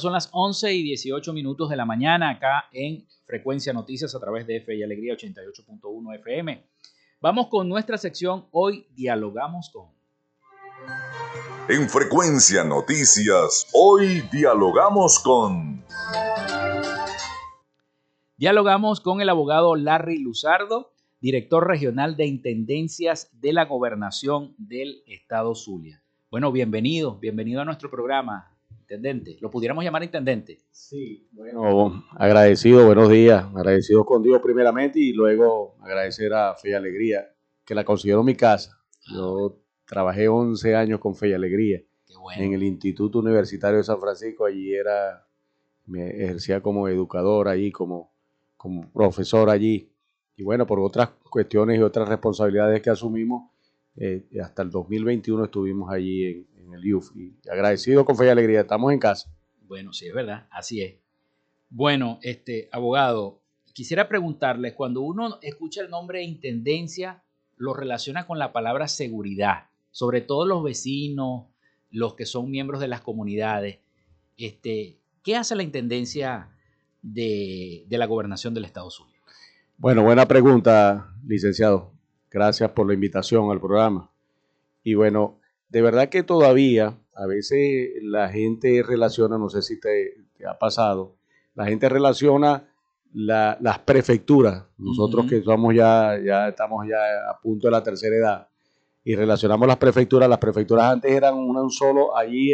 Son 0.00 0.12
las 0.12 0.28
11 0.32 0.72
y 0.72 0.82
18 0.82 1.32
minutos 1.32 1.68
de 1.70 1.76
la 1.76 1.84
mañana 1.84 2.30
acá 2.30 2.64
en 2.72 3.06
Frecuencia 3.26 3.72
Noticias 3.72 4.14
a 4.14 4.20
través 4.20 4.46
de 4.46 4.56
F 4.56 4.74
y 4.74 4.82
Alegría 4.82 5.14
88.1 5.14 6.14
FM. 6.16 6.64
Vamos 7.20 7.48
con 7.48 7.68
nuestra 7.68 7.98
sección 7.98 8.46
Hoy 8.50 8.86
Dialogamos 8.94 9.70
con. 9.70 9.88
En 11.68 11.88
Frecuencia 11.88 12.64
Noticias, 12.64 13.68
hoy 13.74 14.22
dialogamos 14.32 15.18
con. 15.20 15.84
Dialogamos 18.36 19.00
con 19.00 19.20
el 19.20 19.28
abogado 19.28 19.76
Larry 19.76 20.18
Luzardo, 20.18 20.92
director 21.20 21.68
regional 21.68 22.16
de 22.16 22.26
Intendencias 22.26 23.30
de 23.40 23.52
la 23.52 23.66
Gobernación 23.66 24.54
del 24.56 25.02
Estado 25.06 25.54
Zulia. 25.54 26.02
Bueno, 26.30 26.50
bienvenido, 26.50 27.18
bienvenido 27.18 27.60
a 27.60 27.64
nuestro 27.66 27.90
programa, 27.90 28.49
intendente. 28.90 29.36
Lo 29.40 29.50
pudiéramos 29.50 29.84
llamar 29.84 30.02
intendente. 30.02 30.58
Sí, 30.72 31.28
bueno, 31.30 32.04
agradecido, 32.16 32.84
buenos 32.84 33.08
días. 33.08 33.44
Agradecido 33.54 34.04
con 34.04 34.20
Dios 34.20 34.40
primeramente 34.42 34.98
y 34.98 35.12
luego 35.12 35.76
agradecer 35.80 36.32
a 36.32 36.56
Fe 36.56 36.70
y 36.70 36.72
Alegría, 36.72 37.32
que 37.64 37.76
la 37.76 37.84
considero 37.84 38.24
mi 38.24 38.34
casa. 38.34 38.82
Ah, 39.06 39.12
Yo 39.14 39.60
trabajé 39.86 40.26
11 40.26 40.74
años 40.74 40.98
con 40.98 41.14
Fe 41.14 41.28
y 41.28 41.32
Alegría 41.34 41.80
en 42.36 42.52
el 42.52 42.64
Instituto 42.64 43.20
Universitario 43.20 43.78
de 43.78 43.84
San 43.84 44.00
Francisco. 44.00 44.44
Allí 44.44 44.74
era, 44.74 45.24
me 45.86 46.08
ejercía 46.24 46.60
como 46.60 46.88
educador 46.88 47.46
allí, 47.46 47.70
como, 47.70 48.12
como 48.56 48.90
profesor 48.90 49.50
allí. 49.50 49.88
Y 50.36 50.42
bueno, 50.42 50.66
por 50.66 50.80
otras 50.80 51.10
cuestiones 51.30 51.78
y 51.78 51.82
otras 51.82 52.08
responsabilidades 52.08 52.82
que 52.82 52.90
asumimos, 52.90 53.52
eh, 53.96 54.26
hasta 54.42 54.62
el 54.62 54.70
2021 54.70 55.44
estuvimos 55.44 55.92
allí 55.92 56.46
en, 56.56 56.72
el 56.72 56.84
IUF. 56.84 57.16
Y 57.16 57.36
agradecido 57.50 58.04
con 58.04 58.16
fe 58.16 58.26
y 58.26 58.28
alegría, 58.28 58.60
estamos 58.60 58.92
en 58.92 58.98
casa. 58.98 59.30
Bueno, 59.62 59.92
sí, 59.92 60.06
es 60.06 60.14
verdad, 60.14 60.46
así 60.50 60.82
es. 60.82 60.96
Bueno, 61.68 62.18
este 62.22 62.68
abogado, 62.72 63.42
quisiera 63.72 64.08
preguntarle, 64.08 64.74
cuando 64.74 65.02
uno 65.02 65.38
escucha 65.42 65.82
el 65.82 65.90
nombre 65.90 66.18
de 66.18 66.24
intendencia, 66.24 67.22
lo 67.56 67.74
relaciona 67.74 68.26
con 68.26 68.38
la 68.38 68.52
palabra 68.52 68.88
seguridad, 68.88 69.68
sobre 69.90 70.20
todo 70.20 70.46
los 70.46 70.62
vecinos, 70.62 71.46
los 71.90 72.14
que 72.14 72.26
son 72.26 72.50
miembros 72.50 72.80
de 72.80 72.88
las 72.88 73.00
comunidades. 73.00 73.78
Este, 74.36 74.98
¿Qué 75.22 75.36
hace 75.36 75.54
la 75.54 75.62
intendencia 75.62 76.50
de, 77.02 77.84
de 77.88 77.98
la 77.98 78.06
gobernación 78.06 78.54
del 78.54 78.64
Estado 78.64 78.90
Suyo? 78.90 79.20
Bueno, 79.76 80.02
buena 80.02 80.26
pregunta, 80.26 81.14
licenciado. 81.26 81.99
Gracias 82.30 82.70
por 82.70 82.86
la 82.86 82.94
invitación 82.94 83.50
al 83.50 83.60
programa. 83.60 84.08
Y 84.84 84.94
bueno, 84.94 85.40
de 85.68 85.82
verdad 85.82 86.08
que 86.08 86.22
todavía 86.22 86.96
a 87.14 87.26
veces 87.26 87.90
la 88.02 88.28
gente 88.28 88.82
relaciona, 88.86 89.36
no 89.36 89.48
sé 89.48 89.62
si 89.62 89.80
te, 89.80 90.14
ha 90.46 90.58
pasado, 90.58 91.16
la 91.54 91.66
gente 91.66 91.88
relaciona 91.88 92.68
las 93.12 93.78
prefecturas, 93.80 94.64
nosotros 94.78 95.26
que 95.28 95.42
somos 95.42 95.74
ya, 95.74 96.16
ya 96.24 96.48
estamos 96.48 96.86
ya 96.86 96.98
a 97.28 97.40
punto 97.40 97.66
de 97.66 97.72
la 97.72 97.82
tercera 97.82 98.16
edad, 98.16 98.48
y 99.02 99.16
relacionamos 99.16 99.66
las 99.66 99.78
prefecturas, 99.78 100.28
las 100.28 100.38
prefecturas 100.38 100.84
antes 100.92 101.10
eran 101.10 101.34
una 101.34 101.60
un 101.60 101.70
solo, 101.70 102.16
allí 102.16 102.52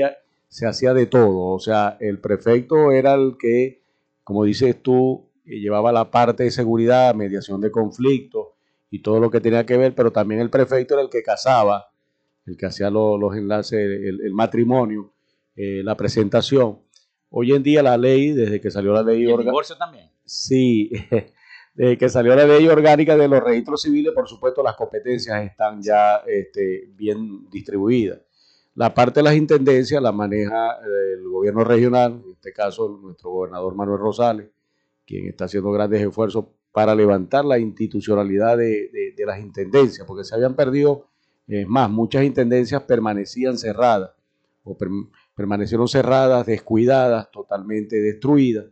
se 0.49 0.67
hacía 0.67 0.95
de 0.95 1.07
todo, 1.07 1.53
o 1.53 1.61
sea, 1.61 1.99
el 2.01 2.19
prefecto 2.19 2.91
era 2.91 3.15
el 3.15 3.37
que, 3.39 3.83
como 4.25 4.45
dices 4.45 4.83
tú, 4.83 5.29
llevaba 5.45 5.93
la 5.93 6.11
parte 6.11 6.45
de 6.45 6.51
seguridad, 6.51 7.15
mediación 7.15 7.61
de 7.61 7.71
conflictos 7.71 8.56
y 8.91 9.03
todo 9.03 9.21
lo 9.21 9.31
que 9.31 9.41
tenía 9.41 9.67
que 9.67 9.77
ver, 9.77 9.95
pero 9.95 10.13
también 10.13 10.41
el 10.41 10.51
prefecto 10.51 10.95
era 10.95 11.03
el 11.03 11.11
que 11.11 11.23
casaba, 11.23 11.91
el 12.47 12.57
que 12.57 12.67
hacía 12.67 12.91
los, 12.91 13.37
enlaces, 13.37 13.79
el, 13.79 14.33
matrimonio, 14.33 15.13
eh, 15.57 15.83
la 15.85 15.97
presentación. 15.97 16.81
Hoy 17.31 17.53
en 17.53 17.63
día 17.63 17.83
la 17.83 17.97
ley, 17.99 18.33
desde 18.33 18.61
que 18.61 18.71
salió 18.71 18.93
la 18.93 19.03
ley... 19.03 19.25
¿Y 19.25 19.31
el 19.31 19.39
divorcio 19.39 19.77
también? 19.77 20.11
Sí, 20.25 20.91
desde 21.75 21.99
que 21.99 22.09
salió 22.09 22.35
la 22.35 22.47
ley 22.47 22.67
orgánica 22.69 23.17
de 23.17 23.29
los 23.29 23.43
registros 23.43 23.83
civiles, 23.83 24.13
por 24.15 24.29
supuesto 24.29 24.63
las 24.63 24.77
competencias 24.77 25.45
están 25.45 25.83
ya 25.83 26.23
este, 26.27 26.89
bien 26.95 27.51
distribuidas. 27.51 28.21
La 28.75 28.93
parte 28.93 29.21
de 29.21 29.25
las 29.25 29.35
intendencias 29.35 30.03
la 30.03 30.13
maneja 30.13 30.73
eh, 30.73 31.15
el 31.15 31.29
gobierno 31.29 31.65
regional, 31.65 32.23
en 32.25 32.33
este 32.33 32.53
caso 32.53 32.89
nuestro 33.03 33.31
gobernador 33.31 33.75
Manuel 33.75 33.99
Rosales, 33.99 34.49
quien 35.07 35.29
está 35.29 35.47
haciendo 35.47 35.71
grandes 35.71 36.03
esfuerzos 36.03 36.47
para 36.77 36.95
levantar 36.95 37.43
la 37.47 37.59
institucionalidad 37.59 38.59
de, 38.59 39.15
las 39.25 39.41
intendencias, 39.41 40.07
porque 40.07 40.25
se 40.25 40.35
habían 40.35 40.55
perdido 40.55 41.07
es 41.47 41.67
más, 41.67 41.89
muchas 41.89 42.23
intendencias 42.23 42.83
permanecían 42.83 43.57
cerradas 43.57 44.11
o 44.63 44.77
permanecieron 45.35 45.89
cerradas, 45.89 46.45
descuidadas, 46.45 47.31
totalmente 47.31 47.97
destruidas. 47.97 48.67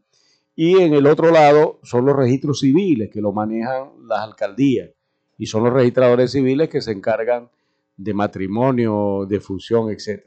Y 0.54 0.82
en 0.82 0.92
el 0.92 1.06
otro 1.06 1.30
lado 1.30 1.80
son 1.82 2.04
los 2.04 2.14
registros 2.14 2.60
civiles 2.60 3.08
que 3.10 3.22
lo 3.22 3.32
manejan 3.32 3.92
las 4.06 4.20
alcaldías 4.20 4.90
y 5.38 5.46
son 5.46 5.64
los 5.64 5.72
registradores 5.72 6.30
civiles 6.30 6.68
que 6.68 6.82
se 6.82 6.92
encargan 6.92 7.48
de 7.96 8.12
matrimonio, 8.12 9.24
de 9.26 9.40
función, 9.40 9.88
etc. 9.90 10.26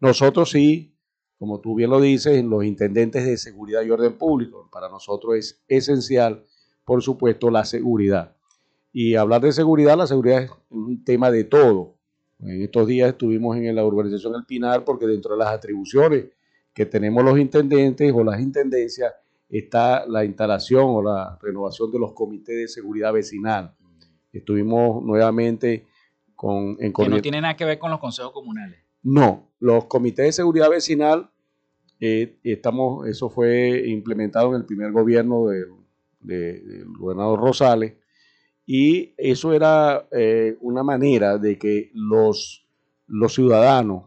Nosotros 0.00 0.52
sí, 0.52 0.94
como 1.38 1.60
tú 1.60 1.74
bien 1.74 1.90
lo 1.90 2.00
dices, 2.00 2.42
los 2.42 2.64
intendentes 2.64 3.26
de 3.26 3.36
seguridad 3.36 3.82
y 3.82 3.90
orden 3.90 4.16
público, 4.16 4.70
para 4.72 4.88
nosotros 4.88 5.36
es 5.36 5.62
esencial, 5.68 6.46
por 6.90 7.04
supuesto, 7.04 7.52
la 7.52 7.64
seguridad. 7.64 8.34
Y 8.92 9.14
hablar 9.14 9.42
de 9.42 9.52
seguridad, 9.52 9.96
la 9.96 10.08
seguridad 10.08 10.42
es 10.42 10.50
un 10.70 11.04
tema 11.04 11.30
de 11.30 11.44
todo. 11.44 11.94
En 12.40 12.62
estos 12.62 12.88
días 12.88 13.10
estuvimos 13.10 13.56
en 13.58 13.76
la 13.76 13.84
urbanización 13.84 14.34
El 14.34 14.44
Pinar 14.44 14.84
porque 14.84 15.06
dentro 15.06 15.34
de 15.34 15.38
las 15.38 15.50
atribuciones 15.50 16.24
que 16.74 16.86
tenemos 16.86 17.24
los 17.24 17.38
intendentes 17.38 18.12
o 18.12 18.24
las 18.24 18.40
intendencias 18.40 19.14
está 19.48 20.04
la 20.08 20.24
instalación 20.24 20.82
o 20.84 21.00
la 21.00 21.38
renovación 21.40 21.92
de 21.92 22.00
los 22.00 22.12
comités 22.12 22.56
de 22.56 22.66
seguridad 22.66 23.12
vecinal. 23.12 23.72
Estuvimos 24.32 25.00
nuevamente 25.04 25.86
con... 26.34 26.76
En 26.80 26.92
que 26.92 27.08
no 27.08 27.22
tiene 27.22 27.40
nada 27.40 27.54
que 27.54 27.66
ver 27.66 27.78
con 27.78 27.92
los 27.92 28.00
consejos 28.00 28.32
comunales. 28.32 28.80
No, 29.04 29.52
los 29.60 29.84
comités 29.84 30.26
de 30.26 30.32
seguridad 30.32 30.68
vecinal, 30.68 31.30
eh, 32.00 32.40
estamos, 32.42 33.06
eso 33.06 33.30
fue 33.30 33.84
implementado 33.86 34.48
en 34.48 34.56
el 34.56 34.66
primer 34.66 34.90
gobierno 34.90 35.46
del 35.46 35.79
gobernador 36.22 37.40
Rosales 37.40 37.94
y 38.72 39.14
eso 39.16 39.52
era 39.52 40.06
eh, 40.12 40.56
una 40.60 40.84
manera 40.84 41.38
de 41.38 41.58
que 41.58 41.90
los, 41.92 42.64
los 43.08 43.34
ciudadanos 43.34 44.04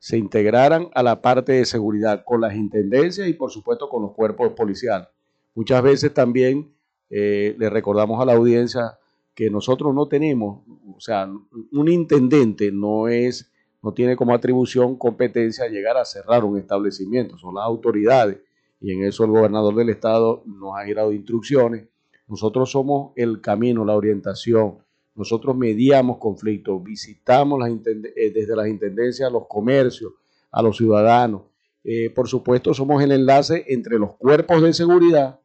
se 0.00 0.18
integraran 0.18 0.88
a 0.92 1.04
la 1.04 1.22
parte 1.22 1.52
de 1.52 1.64
seguridad 1.66 2.24
con 2.24 2.40
las 2.40 2.56
intendencias 2.56 3.28
y 3.28 3.34
por 3.34 3.52
supuesto 3.52 3.88
con 3.88 4.02
los 4.02 4.12
cuerpos 4.12 4.54
policiales. 4.54 5.06
Muchas 5.54 5.84
veces 5.84 6.12
también 6.14 6.74
eh, 7.08 7.54
le 7.56 7.70
recordamos 7.70 8.20
a 8.20 8.24
la 8.24 8.32
audiencia 8.34 8.98
que 9.36 9.50
nosotros 9.50 9.94
no 9.94 10.08
tenemos, 10.08 10.64
o 10.92 10.98
sea, 10.98 11.30
un 11.72 11.88
intendente 11.88 12.72
no 12.72 13.06
es, 13.06 13.52
no 13.82 13.92
tiene 13.92 14.16
como 14.16 14.34
atribución 14.34 14.96
competencia 14.96 15.68
llegar 15.68 15.96
a 15.96 16.04
cerrar 16.04 16.42
un 16.42 16.58
establecimiento, 16.58 17.38
son 17.38 17.54
las 17.54 17.64
autoridades 17.66 18.38
y 18.86 18.92
en 18.92 19.04
eso 19.04 19.24
el 19.24 19.30
gobernador 19.30 19.74
del 19.74 19.88
estado 19.88 20.42
nos 20.46 20.74
ha 20.76 20.94
dado 20.94 21.12
instrucciones 21.12 21.88
nosotros 22.28 22.70
somos 22.70 23.12
el 23.16 23.40
camino, 23.40 23.84
la 23.84 23.94
orientación. 23.94 24.78
Nosotros 25.14 25.56
mediamos 25.56 26.18
conflictos, 26.18 26.82
visitamos 26.82 27.66
eh, 27.68 28.32
desde 28.34 28.56
las 28.56 28.66
intendencias 28.66 29.28
a 29.28 29.32
los 29.32 29.46
comercios, 29.46 30.12
a 30.50 30.62
los 30.62 30.76
ciudadanos. 30.76 31.42
Eh, 31.84 32.10
por 32.10 32.28
supuesto, 32.28 32.74
somos 32.74 33.02
el 33.02 33.12
enlace 33.12 33.64
entre 33.68 33.98
los 33.98 34.16
cuerpos 34.16 34.60
de 34.60 34.72
seguridad 34.72 35.40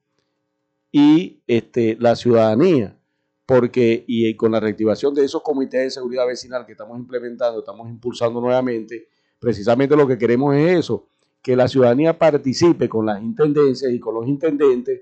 y 0.91 1.41
este, 1.47 1.95
la 1.99 2.15
ciudadanía, 2.15 2.97
porque 3.45 4.04
y 4.08 4.36
con 4.36 4.51
la 4.51 4.60
reactivación 4.60 5.13
de 5.13 5.23
esos 5.23 5.43
comités 5.43 5.82
de 5.82 5.91
seguridad 5.91 6.25
vecinal 6.25 6.65
que 6.65 6.71
estamos 6.71 6.97
implementando, 6.97 7.60
estamos 7.60 7.88
impulsando 7.88 8.41
nuevamente, 8.41 9.08
precisamente 9.39 9.95
lo 9.95 10.08
que 10.08 10.17
queremos 10.17 10.56
es 10.56 10.80
eso, 10.80 11.08
que 11.41 11.56
la 11.56 11.67
ciudadanía 11.67 12.17
participe 12.17 12.88
con 12.88 13.06
las 13.06 13.21
intendencias 13.21 13.91
y 13.91 13.99
con 13.99 14.15
los 14.15 14.27
intendentes 14.27 15.01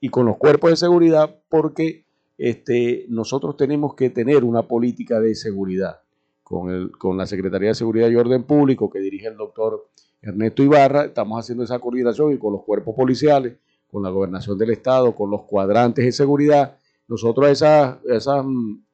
y 0.00 0.08
con 0.08 0.26
los 0.26 0.36
cuerpos 0.36 0.70
de 0.70 0.76
seguridad 0.76 1.42
porque 1.48 2.04
este, 2.38 3.06
nosotros 3.08 3.56
tenemos 3.56 3.94
que 3.94 4.10
tener 4.10 4.44
una 4.44 4.62
política 4.62 5.20
de 5.20 5.34
seguridad 5.34 6.00
con, 6.42 6.70
el, 6.70 6.90
con 6.92 7.16
la 7.16 7.26
Secretaría 7.26 7.68
de 7.68 7.74
Seguridad 7.74 8.08
y 8.08 8.16
Orden 8.16 8.44
Público 8.44 8.88
que 8.88 9.00
dirige 9.00 9.26
el 9.28 9.36
doctor 9.36 9.88
Ernesto 10.22 10.62
Ibarra, 10.62 11.04
estamos 11.04 11.38
haciendo 11.38 11.64
esa 11.64 11.78
coordinación 11.78 12.32
y 12.32 12.38
con 12.38 12.52
los 12.52 12.62
cuerpos 12.62 12.94
policiales, 12.94 13.56
con 13.90 14.02
la 14.02 14.10
gobernación 14.10 14.56
del 14.58 14.70
estado, 14.70 15.14
con 15.14 15.30
los 15.30 15.42
cuadrantes 15.42 16.04
de 16.04 16.12
seguridad. 16.12 16.76
Nosotros 17.08 17.46
a 17.46 17.50
esas, 17.50 17.98
esas, 18.04 18.44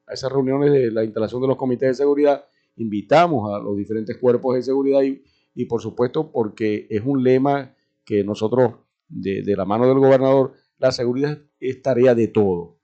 a 0.07 0.13
esas 0.13 0.31
reuniones 0.31 0.71
de 0.71 0.91
la 0.91 1.03
instalación 1.03 1.41
de 1.41 1.47
los 1.47 1.57
comités 1.57 1.89
de 1.89 1.93
seguridad 1.95 2.45
invitamos 2.77 3.53
a 3.53 3.59
los 3.59 3.75
diferentes 3.75 4.17
cuerpos 4.17 4.55
de 4.55 4.63
seguridad 4.63 5.01
y, 5.01 5.21
y 5.57 5.65
por 5.65 5.81
supuesto 5.81 6.31
porque 6.31 6.85
es 6.91 7.01
un 7.03 7.23
lema 7.23 7.75
que 8.05 8.23
nosotros 8.23 8.75
de, 9.09 9.41
de 9.41 9.55
la 9.55 9.65
mano 9.65 9.87
del 9.87 9.97
gobernador 9.97 10.53
la 10.77 10.91
seguridad 10.91 11.39
es 11.59 11.81
tarea 11.81 12.13
de 12.13 12.27
todo. 12.27 12.77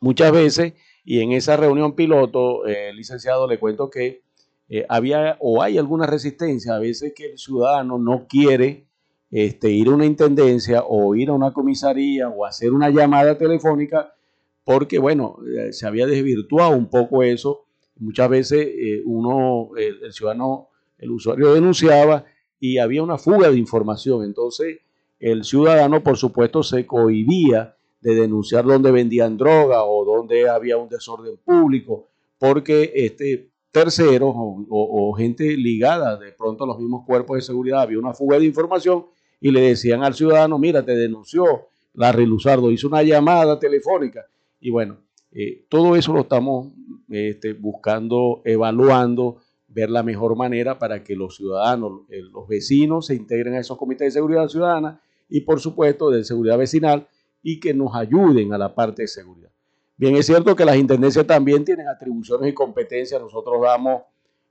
Muchas 0.00 0.30
veces, 0.30 0.74
y 1.04 1.20
en 1.20 1.32
esa 1.32 1.56
reunión 1.56 1.96
piloto, 1.96 2.66
eh, 2.66 2.92
licenciado, 2.94 3.48
le 3.48 3.58
cuento 3.58 3.90
que 3.90 4.22
eh, 4.68 4.86
había 4.88 5.36
o 5.40 5.60
hay 5.60 5.76
alguna 5.76 6.06
resistencia, 6.06 6.76
a 6.76 6.78
veces 6.78 7.12
que 7.16 7.32
el 7.32 7.38
ciudadano 7.38 7.98
no 7.98 8.26
quiere 8.28 8.86
este, 9.32 9.70
ir 9.70 9.88
a 9.88 9.94
una 9.94 10.06
intendencia 10.06 10.84
o 10.86 11.16
ir 11.16 11.30
a 11.30 11.32
una 11.32 11.52
comisaría 11.52 12.28
o 12.28 12.44
hacer 12.44 12.72
una 12.72 12.90
llamada 12.90 13.36
telefónica 13.36 14.14
porque, 14.62 15.00
bueno, 15.00 15.38
eh, 15.56 15.72
se 15.72 15.84
había 15.84 16.06
desvirtuado 16.06 16.76
un 16.76 16.88
poco 16.88 17.24
eso. 17.24 17.64
Muchas 17.96 18.28
veces 18.28 18.68
uno, 19.04 19.70
el 19.76 20.12
ciudadano, 20.12 20.68
el 21.02 21.10
usuario 21.10 21.52
denunciaba 21.52 22.24
y 22.60 22.78
había 22.78 23.02
una 23.02 23.18
fuga 23.18 23.50
de 23.50 23.58
información. 23.58 24.24
Entonces, 24.24 24.78
el 25.18 25.44
ciudadano, 25.44 26.02
por 26.02 26.16
supuesto, 26.16 26.62
se 26.62 26.86
cohibía 26.86 27.74
de 28.00 28.14
denunciar 28.14 28.64
dónde 28.64 28.92
vendían 28.92 29.36
droga 29.36 29.84
o 29.84 30.04
dónde 30.04 30.48
había 30.48 30.76
un 30.76 30.88
desorden 30.88 31.36
público, 31.44 32.08
porque 32.38 32.92
este, 32.94 33.50
terceros 33.72 34.32
o, 34.36 35.12
gente 35.16 35.56
ligada 35.56 36.16
de 36.16 36.32
pronto 36.32 36.64
a 36.64 36.66
los 36.68 36.78
mismos 36.78 37.04
cuerpos 37.04 37.36
de 37.36 37.42
seguridad 37.42 37.82
había 37.82 37.98
una 37.98 38.14
fuga 38.14 38.38
de 38.38 38.44
información 38.44 39.06
y 39.40 39.50
le 39.50 39.60
decían 39.60 40.04
al 40.04 40.14
ciudadano, 40.14 40.58
mira, 40.58 40.84
te 40.84 40.94
denunció 40.94 41.68
la 41.94 42.12
Luzardo, 42.12 42.70
hizo 42.70 42.86
una 42.86 43.02
llamada 43.02 43.58
telefónica. 43.58 44.24
Y 44.60 44.70
bueno, 44.70 44.98
eh, 45.32 45.64
todo 45.68 45.96
eso 45.96 46.12
lo 46.12 46.20
estamos 46.20 46.72
este, 47.10 47.54
buscando, 47.54 48.40
evaluando, 48.44 49.38
ver 49.74 49.90
la 49.90 50.02
mejor 50.02 50.36
manera 50.36 50.78
para 50.78 51.02
que 51.02 51.16
los 51.16 51.36
ciudadanos, 51.36 52.02
eh, 52.10 52.20
los 52.30 52.46
vecinos 52.46 53.06
se 53.06 53.14
integren 53.14 53.54
a 53.54 53.60
esos 53.60 53.78
comités 53.78 54.08
de 54.08 54.10
seguridad 54.12 54.48
ciudadana 54.48 55.00
y 55.28 55.40
por 55.42 55.60
supuesto 55.60 56.10
de 56.10 56.24
seguridad 56.24 56.58
vecinal 56.58 57.08
y 57.42 57.58
que 57.58 57.74
nos 57.74 57.94
ayuden 57.94 58.52
a 58.52 58.58
la 58.58 58.74
parte 58.74 59.02
de 59.02 59.08
seguridad. 59.08 59.50
Bien, 59.96 60.16
es 60.16 60.26
cierto 60.26 60.54
que 60.56 60.64
las 60.64 60.76
intendencias 60.76 61.26
también 61.26 61.64
tienen 61.64 61.88
atribuciones 61.88 62.50
y 62.50 62.54
competencias. 62.54 63.20
Nosotros 63.20 63.60
damos 63.62 64.02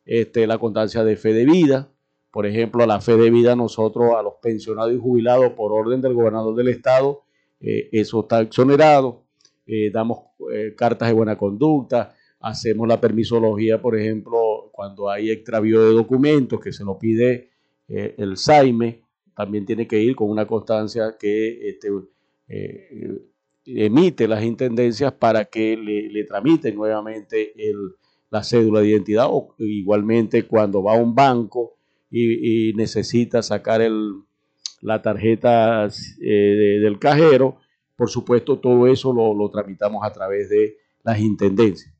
este, 0.06 0.48
la 0.48 0.58
constancia 0.58 1.04
de 1.04 1.16
fe 1.16 1.34
de 1.34 1.46
vida. 1.46 1.90
Por 2.32 2.46
ejemplo, 2.46 2.84
a 2.84 2.88
la 2.88 3.02
fe 3.02 3.18
de 3.18 3.30
vida 3.30 3.56
nosotros 3.56 4.14
a 4.18 4.22
los 4.22 4.36
pensionados 4.42 4.94
y 4.94 4.98
jubilados 4.98 5.52
por 5.54 5.74
orden 5.74 6.02
del 6.02 6.14
gobernador 6.14 6.56
del 6.56 6.70
estado, 6.70 7.24
eh, 7.60 7.90
eso 7.92 8.22
está 8.22 8.42
exonerado. 8.42 9.24
Eh, 9.66 9.92
damos 9.92 10.20
cartas 10.76 11.10
de 11.10 11.14
buena 11.14 11.38
conducta, 11.38 12.14
hacemos 12.40 12.88
la 12.88 13.00
permisología, 13.00 13.82
por 13.82 13.98
ejemplo, 13.98 14.41
cuando 14.72 15.10
hay 15.10 15.30
extravío 15.32 15.82
de 15.86 15.94
documentos 15.94 16.60
que 16.60 16.72
se 16.72 16.84
lo 16.84 16.98
pide 16.98 17.50
el 17.88 18.38
SAIME, 18.38 19.04
también 19.36 19.66
tiene 19.66 19.88
que 19.88 20.00
ir 20.00 20.16
con 20.16 20.30
una 20.30 20.46
constancia 20.46 21.16
que 21.20 21.70
este, 21.70 21.90
eh, 22.48 23.22
emite 23.66 24.28
las 24.28 24.44
intendencias 24.44 25.14
para 25.14 25.46
que 25.46 25.78
le, 25.78 26.24
tramiten 26.26 26.76
nuevamente 26.76 27.54
la 28.30 28.44
cédula 28.44 28.82
de 28.82 28.90
identidad 28.90 29.28
o 29.30 29.56
igualmente 29.60 30.44
cuando 30.44 30.84
va 30.84 30.94
a 30.94 31.02
un 31.02 31.16
banco 31.16 31.78
y, 32.10 32.74
necesita 32.76 33.42
sacar 33.42 33.82
la 34.82 35.02
tarjeta 35.02 35.88
eh, 36.22 36.80
del 36.82 37.00
cajero, 37.00 37.58
por 37.96 38.10
supuesto 38.10 38.60
todo 38.60 38.88
eso 38.88 39.14
lo, 39.14 39.50
tramitamos 39.50 40.04
a 40.04 40.12
través 40.12 40.50
de 40.50 40.78
las 41.04 41.20
intendencias. 41.20 41.94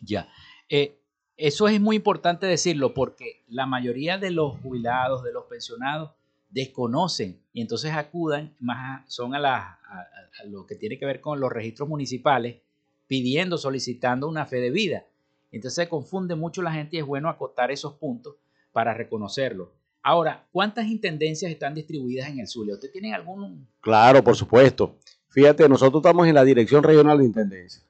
Ya. 0.00 0.28
Eh, 0.68 1.01
eso 1.42 1.66
es 1.66 1.80
muy 1.80 1.96
importante 1.96 2.46
decirlo 2.46 2.94
porque 2.94 3.42
la 3.48 3.66
mayoría 3.66 4.16
de 4.16 4.30
los 4.30 4.60
jubilados, 4.60 5.24
de 5.24 5.32
los 5.32 5.46
pensionados, 5.46 6.12
desconocen 6.50 7.40
y 7.52 7.62
entonces 7.62 7.90
acudan 7.92 8.54
más 8.60 9.12
son 9.12 9.34
a, 9.34 9.40
a, 9.40 9.78
lo 10.46 10.66
que 10.66 10.76
tiene 10.76 11.00
que 11.00 11.04
ver 11.04 11.20
con 11.20 11.40
los 11.40 11.50
registros 11.50 11.88
municipales 11.88 12.58
pidiendo, 13.08 13.58
solicitando 13.58 14.28
una 14.28 14.46
fe 14.46 14.60
de 14.60 14.70
vida. 14.70 15.04
Entonces 15.50 15.74
se 15.82 15.88
confunde 15.88 16.36
mucho 16.36 16.62
la 16.62 16.72
gente 16.72 16.94
y 16.94 17.00
es 17.00 17.06
bueno 17.06 17.28
acotar 17.28 17.72
esos 17.72 17.94
puntos 17.94 18.36
para 18.70 18.94
reconocerlo. 18.94 19.72
Ahora, 20.00 20.46
¿cuántas 20.52 20.86
intendencias 20.86 21.50
están 21.50 21.74
distribuidas 21.74 22.28
en 22.28 22.38
el 22.38 22.46
Zulia? 22.46 22.74
¿Usted 22.74 22.92
tiene 22.92 23.14
algún...? 23.14 23.66
Claro, 23.80 24.22
por 24.22 24.36
supuesto. 24.36 24.96
Fíjate, 25.28 25.68
nosotros 25.68 26.02
estamos 26.02 26.28
en 26.28 26.36
la 26.36 26.44
Dirección 26.44 26.84
Regional 26.84 27.18
de 27.18 27.24
Intendencia, 27.24 27.82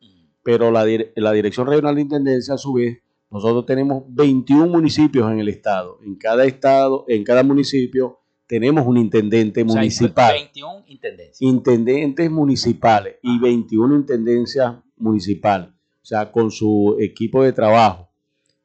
pero 0.42 0.70
la, 0.70 0.86
la 1.16 1.32
Dirección 1.32 1.66
Regional 1.66 1.94
de 1.94 2.00
Intendencia, 2.00 2.54
a 2.54 2.58
su 2.58 2.72
vez, 2.72 3.02
nosotros 3.32 3.64
tenemos 3.64 4.04
21 4.08 4.66
municipios 4.66 5.32
en 5.32 5.38
el 5.38 5.48
estado. 5.48 5.98
En 6.04 6.16
cada 6.16 6.44
estado, 6.44 7.06
en 7.08 7.24
cada 7.24 7.42
municipio, 7.42 8.18
tenemos 8.46 8.86
un 8.86 8.98
intendente 8.98 9.64
municipal. 9.64 10.34
21 10.34 10.84
intendencias. 10.86 11.40
Intendentes 11.40 12.30
municipales 12.30 13.16
y 13.22 13.38
21 13.38 13.96
intendencias 13.96 14.74
municipales. 14.98 15.68
O 15.70 16.04
sea, 16.04 16.30
con 16.30 16.50
su 16.50 16.98
equipo 17.00 17.42
de 17.42 17.54
trabajo. 17.54 18.10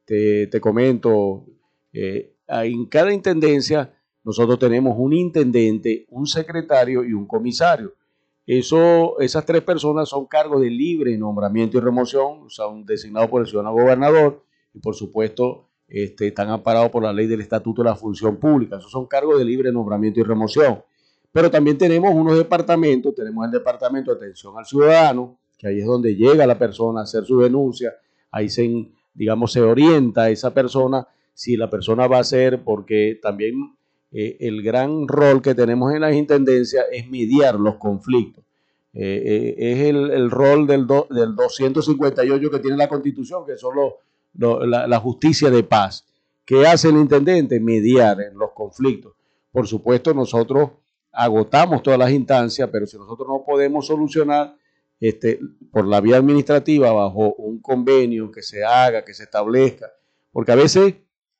Te, 0.04 0.50
comento, 0.60 1.46
eh, 1.92 2.34
en 2.46 2.86
cada 2.86 3.12
intendencia 3.12 3.94
nosotros 4.22 4.58
tenemos 4.58 4.94
un 4.98 5.14
intendente, 5.14 6.04
un 6.10 6.26
secretario 6.26 7.04
y 7.04 7.14
un 7.14 7.26
comisario. 7.26 7.94
Eso, 8.46 9.18
esas 9.20 9.46
tres 9.46 9.62
personas 9.62 10.10
son 10.10 10.26
cargos 10.26 10.60
de 10.60 10.70
libre 10.70 11.16
nombramiento 11.16 11.78
y 11.78 11.80
remoción, 11.80 12.50
son 12.50 12.84
designados 12.84 13.30
por 13.30 13.40
el 13.40 13.46
ciudadano 13.46 13.72
gobernador 13.72 14.47
por 14.82 14.94
supuesto 14.94 15.68
este, 15.88 16.28
están 16.28 16.50
amparados 16.50 16.90
por 16.90 17.02
la 17.02 17.12
ley 17.12 17.26
del 17.26 17.40
Estatuto 17.40 17.82
de 17.82 17.88
la 17.88 17.96
Función 17.96 18.36
Pública. 18.36 18.76
Esos 18.76 18.90
son 18.90 19.06
cargos 19.06 19.38
de 19.38 19.44
libre 19.44 19.72
nombramiento 19.72 20.20
y 20.20 20.22
remoción. 20.22 20.82
Pero 21.32 21.50
también 21.50 21.78
tenemos 21.78 22.14
unos 22.14 22.36
departamentos, 22.36 23.14
tenemos 23.14 23.44
el 23.46 23.50
Departamento 23.50 24.10
de 24.10 24.16
Atención 24.18 24.54
al 24.58 24.66
Ciudadano, 24.66 25.38
que 25.56 25.68
ahí 25.68 25.80
es 25.80 25.86
donde 25.86 26.14
llega 26.14 26.46
la 26.46 26.58
persona 26.58 27.00
a 27.00 27.02
hacer 27.04 27.24
su 27.24 27.40
denuncia, 27.40 27.94
ahí 28.30 28.48
se, 28.48 28.90
digamos, 29.14 29.52
se 29.52 29.60
orienta 29.60 30.24
a 30.24 30.30
esa 30.30 30.52
persona 30.54 31.06
si 31.34 31.56
la 31.56 31.70
persona 31.70 32.06
va 32.06 32.18
a 32.18 32.24
ser, 32.24 32.64
porque 32.64 33.18
también 33.22 33.76
eh, 34.10 34.36
el 34.40 34.62
gran 34.62 35.06
rol 35.06 35.42
que 35.42 35.54
tenemos 35.54 35.92
en 35.94 36.00
las 36.00 36.14
intendencias 36.14 36.86
es 36.90 37.08
mediar 37.08 37.58
los 37.58 37.76
conflictos. 37.76 38.44
Eh, 38.94 39.54
eh, 39.58 39.72
es 39.72 39.78
el, 39.88 40.30
rol 40.30 40.66
del, 40.66 40.86
del 40.86 41.36
258 41.36 42.50
que 42.50 42.58
tiene 42.58 42.76
la 42.76 42.88
Constitución, 42.88 43.44
que 43.46 43.56
son 43.56 43.76
los 43.76 43.92
la, 44.38 45.00
justicia 45.00 45.50
de 45.50 45.62
paz. 45.62 46.06
¿Qué 46.44 46.66
hace 46.66 46.88
el 46.88 46.96
intendente? 46.96 47.60
Mediar 47.60 48.20
en 48.20 48.38
los 48.38 48.52
conflictos. 48.52 49.14
Por 49.50 49.66
supuesto, 49.66 50.14
nosotros 50.14 50.70
agotamos 51.12 51.82
todas 51.82 51.98
las 51.98 52.10
instancias, 52.10 52.68
pero 52.70 52.86
si 52.86 52.96
nosotros 52.96 53.28
no 53.28 53.44
podemos 53.44 53.86
solucionar 53.86 54.54
este, 55.00 55.40
por 55.70 55.86
la 55.86 56.00
vía 56.00 56.16
administrativa 56.16 56.92
bajo 56.92 57.34
un 57.34 57.60
convenio 57.60 58.30
que 58.30 58.42
se 58.42 58.64
haga, 58.64 59.04
que 59.04 59.14
se 59.14 59.24
establezca, 59.24 59.92
porque 60.32 60.52
a 60.52 60.56
veces 60.56 60.94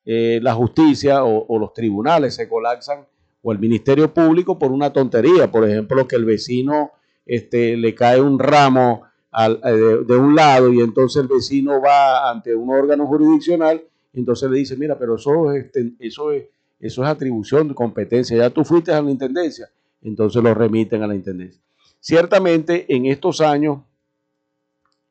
eh, 0.05 0.41
la 0.43 0.55
justicia 0.55 1.25
o, 1.25 1.59
los 1.59 1.73
tribunales 1.73 2.35
se 2.35 2.49
colapsan 2.49 3.07
o 3.43 3.53
el 3.53 3.59
Ministerio 3.59 4.13
Público 4.13 4.59
por 4.59 4.73
una 4.73 4.93
tontería, 4.93 5.51
por 5.51 5.69
ejemplo, 5.69 6.09
que 6.09 6.17
el 6.17 6.25
vecino 6.25 6.93
este, 7.27 7.77
le 7.77 7.95
cae 7.95 8.21
un 8.21 8.39
ramo 8.39 9.08
eh, 9.37 10.05
de, 10.07 10.17
un 10.17 10.35
lado 10.35 10.73
y 10.73 10.81
entonces 10.81 11.23
el 11.23 11.29
vecino 11.29 11.81
va 11.81 12.31
ante 12.31 12.55
un 12.55 12.71
órgano 12.71 13.07
jurisdiccional 13.07 13.83
entonces 14.12 14.51
le 14.51 14.59
dice, 14.59 14.77
mira, 14.77 14.99
pero 14.99 15.17
eso 15.17 15.53
es, 15.53 15.67
este, 15.67 15.93
eso 16.01 16.33
es, 16.33 16.47
eso 16.81 17.03
es 17.03 17.09
atribución 17.09 17.69
de 17.69 17.75
competencia, 17.75 18.37
ya 18.37 18.51
tú 18.51 18.64
fuiste 18.64 18.93
a 18.93 19.03
la 19.03 19.11
intendencia, 19.11 19.69
entonces 20.03 20.43
lo 20.43 20.55
remiten 20.55 21.03
a 21.03 21.07
la 21.07 21.14
intendencia. 21.14 21.61
Ciertamente 22.01 22.87
en 22.95 23.07
estos 23.07 23.41
años, 23.41 23.81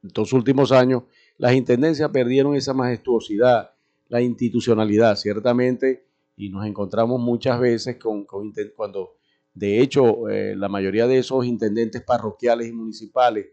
estos 0.03 0.33
últimos 0.33 0.71
años, 0.71 1.03
las 1.37 1.53
intendencias 1.53 2.09
perdieron 2.09 2.55
esa 2.55 2.73
majestuosidad, 2.73 3.71
la 4.09 4.21
institucionalidad, 4.21 5.15
ciertamente, 5.15 6.05
y 6.35 6.49
nos 6.49 6.65
encontramos 6.65 7.19
muchas 7.19 7.59
veces 7.59 7.97
con, 7.97 8.25
cuando, 8.25 9.15
de 9.53 9.81
hecho, 9.81 10.29
eh, 10.29 10.55
la 10.55 10.69
mayoría 10.69 11.07
de 11.07 11.17
esos 11.17 11.45
intendentes 11.45 12.01
parroquiales 12.03 12.67
y 12.67 12.71
municipales 12.71 13.47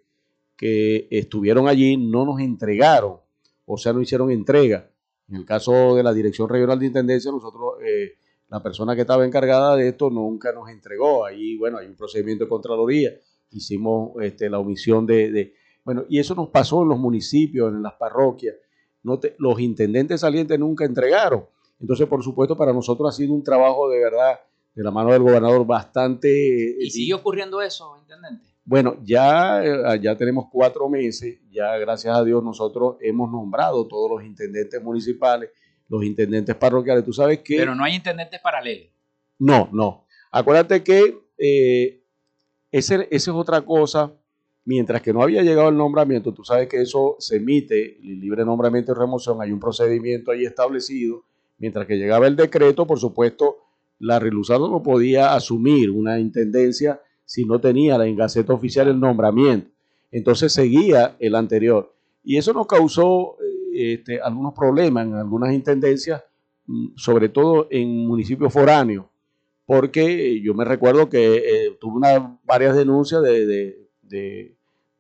que 0.56 1.08
estuvieron 1.10 1.68
allí 1.68 1.96
no 1.96 2.24
nos 2.24 2.40
entregaron, 2.40 3.18
o 3.66 3.76
sea, 3.76 3.92
no 3.92 4.00
hicieron 4.00 4.30
entrega. 4.30 4.90
En 5.28 5.36
el 5.36 5.44
caso 5.44 5.94
de 5.94 6.02
la 6.02 6.12
Dirección 6.12 6.48
Regional 6.48 6.78
de 6.78 6.86
Intendencia, 6.86 7.30
nosotros, 7.30 7.74
eh, 7.84 8.14
la 8.48 8.62
persona 8.62 8.94
que 8.94 9.02
estaba 9.02 9.24
encargada 9.24 9.74
de 9.76 9.88
esto 9.88 10.10
nunca 10.10 10.52
nos 10.52 10.68
entregó. 10.68 11.24
Ahí, 11.24 11.56
bueno, 11.56 11.78
hay 11.78 11.86
un 11.86 11.96
procedimiento 11.96 12.44
de 12.44 12.50
Contraloría. 12.50 13.10
Hicimos 13.50 14.12
este, 14.22 14.50
la 14.50 14.58
omisión 14.58 15.06
de, 15.06 15.54
Bueno, 15.84 16.04
y 16.08 16.18
eso 16.18 16.34
nos 16.34 16.50
pasó 16.50 16.82
en 16.82 16.88
los 16.90 16.98
municipios, 16.98 17.72
en 17.72 17.82
las 17.82 17.94
parroquias. 17.94 18.54
No 19.02 19.18
los 19.38 19.60
intendentes 19.60 20.20
salientes 20.20 20.58
nunca 20.58 20.84
entregaron. 20.84 21.46
Entonces, 21.80 22.06
por 22.06 22.22
supuesto, 22.22 22.56
para 22.56 22.72
nosotros 22.72 23.08
ha 23.08 23.16
sido 23.16 23.34
un 23.34 23.42
trabajo 23.42 23.88
de 23.88 23.98
verdad, 23.98 24.40
de 24.74 24.82
la 24.82 24.90
mano 24.90 25.12
del 25.12 25.22
gobernador, 25.22 25.66
bastante... 25.66 26.76
¿Y 26.80 26.90
sigue 26.90 27.14
ocurriendo 27.14 27.60
eso, 27.60 27.96
intendente? 27.98 28.53
Bueno, 28.64 28.96
ya, 29.03 29.62
eh, 29.62 30.00
ya 30.00 30.16
tenemos 30.16 30.46
cuatro 30.50 30.88
meses, 30.88 31.38
ya 31.50 31.77
gracias 31.77 32.16
a 32.16 32.24
Dios 32.24 32.42
nosotros 32.42 32.96
hemos 33.00 33.31
nombrado 33.31 33.87
todos 33.87 34.11
los 34.11 34.24
intendentes 34.24 34.83
municipales, 34.83 35.50
los 35.88 36.03
intendentes 36.03 36.55
parroquiales. 36.57 37.05
Tú 37.05 37.12
sabes 37.12 37.40
que... 37.40 37.57
Pero 37.57 37.74
no 37.74 37.85
hay 37.85 37.96
intendentes 37.96 38.40
paralelos. 38.40 38.88
No, 39.38 39.68
no. 39.72 40.07
Acuérdate 40.31 40.83
que 40.83 41.18
eh, 41.37 42.03
esa 42.70 43.03
es 43.11 43.29
otra 43.29 43.61
cosa. 43.61 44.12
Mientras 44.66 45.03
que 45.03 45.12
no 45.12 45.22
había 45.22 45.42
llegado 45.42 45.68
el 45.68 45.77
nombramiento, 45.77 46.33
tú 46.33 46.42
sabes 46.42 46.68
que 46.68 46.81
eso 46.81 47.16
se 47.18 47.37
emite, 47.37 47.98
el 47.98 48.18
libre 48.18 48.46
nombramiento 48.46 48.92
y 48.92 48.94
remoción, 48.94 49.42
hay 49.42 49.53
un 49.53 49.61
procedimiento 49.61 50.31
ahí 50.31 50.46
establecido. 50.46 51.22
Mientras 51.59 51.87
que 51.87 51.96
llegaba 51.96 52.27
el 52.27 52.35
decreto, 52.35 52.87
por 52.87 52.98
supuesto, 52.98 53.59
la 53.98 54.18
Relusado 54.18 54.70
no 54.70 54.83
podía 54.83 55.35
asumir 55.35 55.90
una 55.90 56.18
intendencia 56.18 57.00
si 57.24 57.44
no 57.44 57.60
tenía 57.60 57.96
en 58.04 58.16
Gaceta 58.16 58.52
Oficial 58.52 58.88
el 58.88 59.00
nombramiento. 59.00 59.70
Entonces 60.10 60.52
seguía 60.52 61.16
el 61.18 61.34
anterior. 61.34 61.92
Y 62.22 62.37
eso 62.37 62.52
nos 62.52 62.66
causó 62.66 63.37
eh, 63.74 63.94
este, 63.94 64.20
algunos 64.20 64.54
problemas 64.54 65.06
en 65.06 65.14
algunas 65.14 65.52
intendencias, 65.52 66.22
mm, 66.66 66.96
sobre 66.96 67.28
todo 67.28 67.68
en 67.70 68.06
municipios 68.06 68.52
foráneos, 68.52 69.06
porque 69.66 70.40
yo 70.40 70.54
me 70.54 70.64
recuerdo 70.64 71.08
que 71.08 71.37
eh, 71.37 71.76
tuve 71.80 71.96
una, 71.96 72.38
varias 72.44 72.76
denuncias 72.76 73.22
de, 73.22 73.87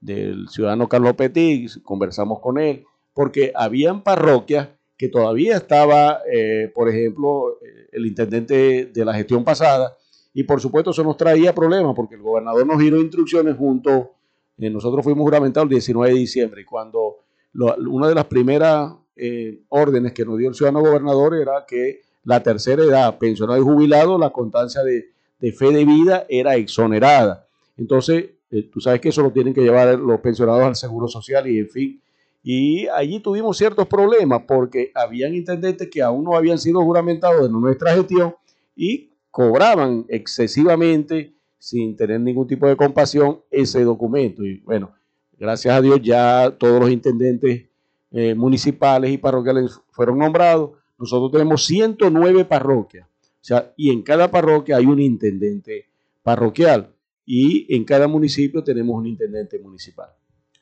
del 0.00 0.48
ciudadano 0.48 0.88
Carlos 0.88 1.14
Petit, 1.14 1.82
conversamos 1.82 2.40
con 2.40 2.58
él, 2.58 2.84
porque 3.12 3.52
habían 3.54 4.02
parroquias 4.02 4.70
que 4.96 5.08
todavía 5.08 5.56
estaba, 5.56 6.20
eh, 6.30 6.70
por 6.74 6.88
ejemplo, 6.88 7.58
el 7.92 8.06
intendente 8.06 8.86
de 8.86 9.04
la 9.04 9.14
gestión 9.14 9.44
pasada, 9.44 9.96
y 10.34 10.42
por 10.42 10.60
supuesto 10.60 10.90
eso 10.90 11.04
nos 11.04 11.16
traía 11.16 11.54
problemas 11.54 11.94
porque 11.94 12.16
el 12.16 12.22
gobernador 12.22 12.66
nos 12.66 12.78
dio 12.80 13.00
instrucciones 13.00 13.56
junto, 13.56 14.10
eh, 14.58 14.68
nosotros 14.68 15.04
fuimos 15.04 15.22
juramentados 15.22 15.66
el 15.66 15.76
19 15.76 16.12
de 16.12 16.18
diciembre 16.18 16.62
y 16.62 16.64
cuando 16.64 17.18
una 17.54 18.08
de 18.08 18.14
las 18.16 18.24
primeras 18.24 18.92
eh, 19.14 19.60
órdenes 19.68 20.12
que 20.12 20.24
nos 20.24 20.36
dio 20.36 20.48
el 20.48 20.54
ciudadano 20.56 20.80
gobernador 20.80 21.36
era 21.36 21.64
que 21.66 22.00
la 22.24 22.42
tercera 22.42 22.82
edad, 22.82 23.16
pensionado 23.16 23.60
y 23.60 23.62
jubilado, 23.62 24.18
la 24.18 24.30
constancia 24.30 24.82
de, 24.82 25.12
fe 25.52 25.70
de 25.70 25.84
vida 25.84 26.26
era 26.28 26.56
exonerada. 26.56 27.46
Entonces, 27.76 28.30
eh, 28.50 28.68
tú 28.72 28.80
sabes 28.80 29.00
que 29.00 29.10
eso 29.10 29.22
lo 29.22 29.30
tienen 29.30 29.54
que 29.54 29.60
llevar 29.60 29.96
los 29.98 30.20
pensionados 30.20 30.64
al 30.64 30.74
Seguro 30.74 31.06
Social 31.06 31.46
y 31.48 31.58
en 31.58 31.68
fin. 31.68 32.02
Y 32.42 32.88
allí 32.88 33.20
tuvimos 33.20 33.56
ciertos 33.56 33.86
problemas 33.86 34.42
porque 34.48 34.90
habían 34.94 35.34
intendentes 35.34 35.88
que 35.90 36.02
aún 36.02 36.24
no 36.24 36.34
habían 36.34 36.58
sido 36.58 36.82
juramentados 36.82 37.46
en 37.46 37.52
nuestra 37.52 37.94
gestión 37.94 38.34
y 38.74 39.10
cobraban 39.34 40.06
excesivamente 40.10 41.34
sin 41.58 41.96
tener 41.96 42.20
ningún 42.20 42.46
tipo 42.46 42.68
de 42.68 42.76
compasión 42.76 43.40
ese 43.50 43.82
documento. 43.82 44.44
Y 44.44 44.60
bueno, 44.60 44.94
gracias 45.36 45.74
a 45.74 45.80
Dios 45.80 46.00
ya 46.00 46.54
todos 46.56 46.78
los 46.78 46.88
intendentes 46.88 47.64
eh, 48.12 48.36
municipales 48.36 49.10
y 49.10 49.18
parroquiales 49.18 49.80
fueron 49.90 50.18
nombrados. 50.18 50.78
Nosotros 50.96 51.32
tenemos 51.32 51.64
109 51.64 52.44
parroquias. 52.44 53.08
O 53.08 53.10
sea, 53.40 53.74
y 53.76 53.90
en 53.90 54.02
cada 54.02 54.30
parroquia 54.30 54.76
hay 54.76 54.86
un 54.86 55.00
intendente 55.00 55.86
parroquial 56.22 56.94
y 57.26 57.74
en 57.74 57.84
cada 57.84 58.06
municipio 58.06 58.62
tenemos 58.62 58.94
un 58.94 59.08
intendente 59.08 59.58
municipal. 59.58 60.10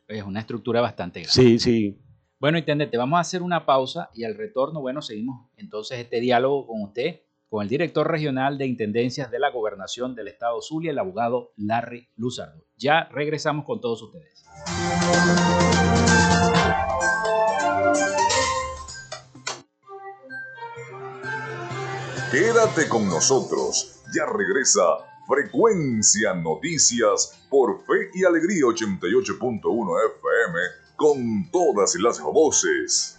Es 0.09 0.23
una 0.23 0.41
estructura 0.41 0.81
bastante 0.81 1.21
grande. 1.21 1.35
Sí, 1.35 1.59
sí. 1.59 1.99
Bueno, 2.41 2.57
intendente, 2.57 2.97
vamos 2.97 3.19
a 3.19 3.21
hacer 3.21 3.43
una 3.43 3.67
pausa 3.67 4.09
y 4.15 4.25
al 4.25 4.35
retorno, 4.35 4.81
bueno, 4.81 5.03
seguimos 5.03 5.51
entonces 5.59 5.99
este 5.99 6.21
diálogo 6.21 6.67
con 6.67 6.81
usted, 6.85 7.21
con 7.53 7.62
el 7.62 7.69
director 7.69 8.11
regional 8.11 8.57
de 8.57 8.65
Intendencias 8.65 9.31
de 9.31 9.38
la 9.38 9.51
Gobernación 9.51 10.15
del 10.15 10.29
Estado 10.29 10.62
Zulia, 10.62 10.91
el 10.91 10.99
abogado 10.99 11.53
Larry 11.59 12.09
Luzardo. 12.17 12.65
Ya 12.79 13.11
regresamos 13.12 13.67
con 13.67 13.79
todos 13.79 14.01
ustedes. 14.01 14.43
Quédate 22.31 22.88
con 22.88 23.07
nosotros, 23.07 24.03
ya 24.17 24.25
regresa 24.25 24.81
Frecuencia 25.29 26.33
Noticias 26.33 27.47
por 27.51 27.85
Fe 27.85 28.09
y 28.15 28.25
Alegría 28.25 28.62
88.1 28.62 29.61
FM 30.17 30.59
con 30.97 31.51
todas 31.51 31.97
las 31.97 32.19
voces. 32.19 33.19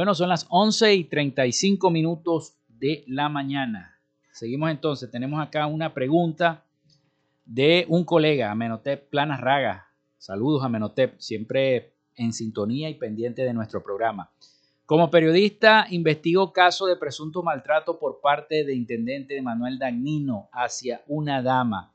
Bueno, 0.00 0.14
son 0.14 0.30
las 0.30 0.46
11 0.48 0.94
y 0.94 1.04
35 1.04 1.90
minutos 1.90 2.54
de 2.68 3.04
la 3.06 3.28
mañana. 3.28 4.00
Seguimos 4.32 4.70
entonces. 4.70 5.10
Tenemos 5.10 5.46
acá 5.46 5.66
una 5.66 5.92
pregunta 5.92 6.64
de 7.44 7.84
un 7.86 8.06
colega, 8.06 8.50
Amenotep 8.50 9.10
Planas 9.10 9.42
Raga. 9.42 9.88
Saludos, 10.16 10.64
Amenotep, 10.64 11.18
siempre 11.18 11.92
en 12.16 12.32
sintonía 12.32 12.88
y 12.88 12.94
pendiente 12.94 13.42
de 13.42 13.52
nuestro 13.52 13.82
programa. 13.82 14.30
Como 14.86 15.10
periodista, 15.10 15.84
investigo 15.90 16.50
caso 16.50 16.86
de 16.86 16.96
presunto 16.96 17.42
maltrato 17.42 17.98
por 17.98 18.22
parte 18.22 18.64
de 18.64 18.74
intendente 18.74 19.42
Manuel 19.42 19.78
Dagnino 19.78 20.48
hacia 20.50 21.02
una 21.08 21.42
dama, 21.42 21.92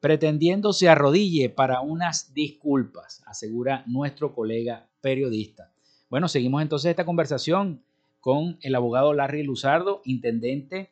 pretendiendo 0.00 0.72
se 0.72 0.88
arrodille 0.88 1.48
para 1.48 1.80
unas 1.80 2.34
disculpas, 2.34 3.22
asegura 3.24 3.84
nuestro 3.86 4.34
colega 4.34 4.88
periodista. 5.00 5.70
Bueno, 6.10 6.28
seguimos 6.28 6.62
entonces 6.62 6.90
esta 6.90 7.04
conversación 7.04 7.82
con 8.20 8.56
el 8.62 8.74
abogado 8.74 9.12
Larry 9.12 9.42
Luzardo, 9.42 10.00
intendente 10.04 10.90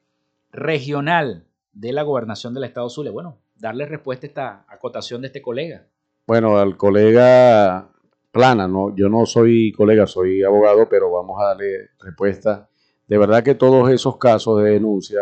regional 0.52 1.46
de 1.72 1.92
la 1.92 2.02
gobernación 2.02 2.52
del 2.52 2.64
estado 2.64 2.90
Zulia. 2.90 3.12
Bueno, 3.12 3.38
darle 3.56 3.86
respuesta 3.86 4.26
a 4.26 4.28
esta 4.28 4.66
acotación 4.68 5.22
de 5.22 5.28
este 5.28 5.40
colega. 5.40 5.86
Bueno, 6.26 6.58
al 6.58 6.76
colega 6.76 7.88
Plana, 8.30 8.68
no, 8.68 8.94
yo 8.94 9.08
no 9.08 9.24
soy 9.24 9.72
colega, 9.72 10.06
soy 10.06 10.42
abogado, 10.42 10.86
pero 10.86 11.10
vamos 11.10 11.40
a 11.40 11.46
darle 11.46 11.88
respuesta. 11.98 12.68
De 13.08 13.16
verdad 13.16 13.42
que 13.42 13.54
todos 13.54 13.90
esos 13.90 14.18
casos 14.18 14.62
de 14.62 14.72
denuncia, 14.72 15.20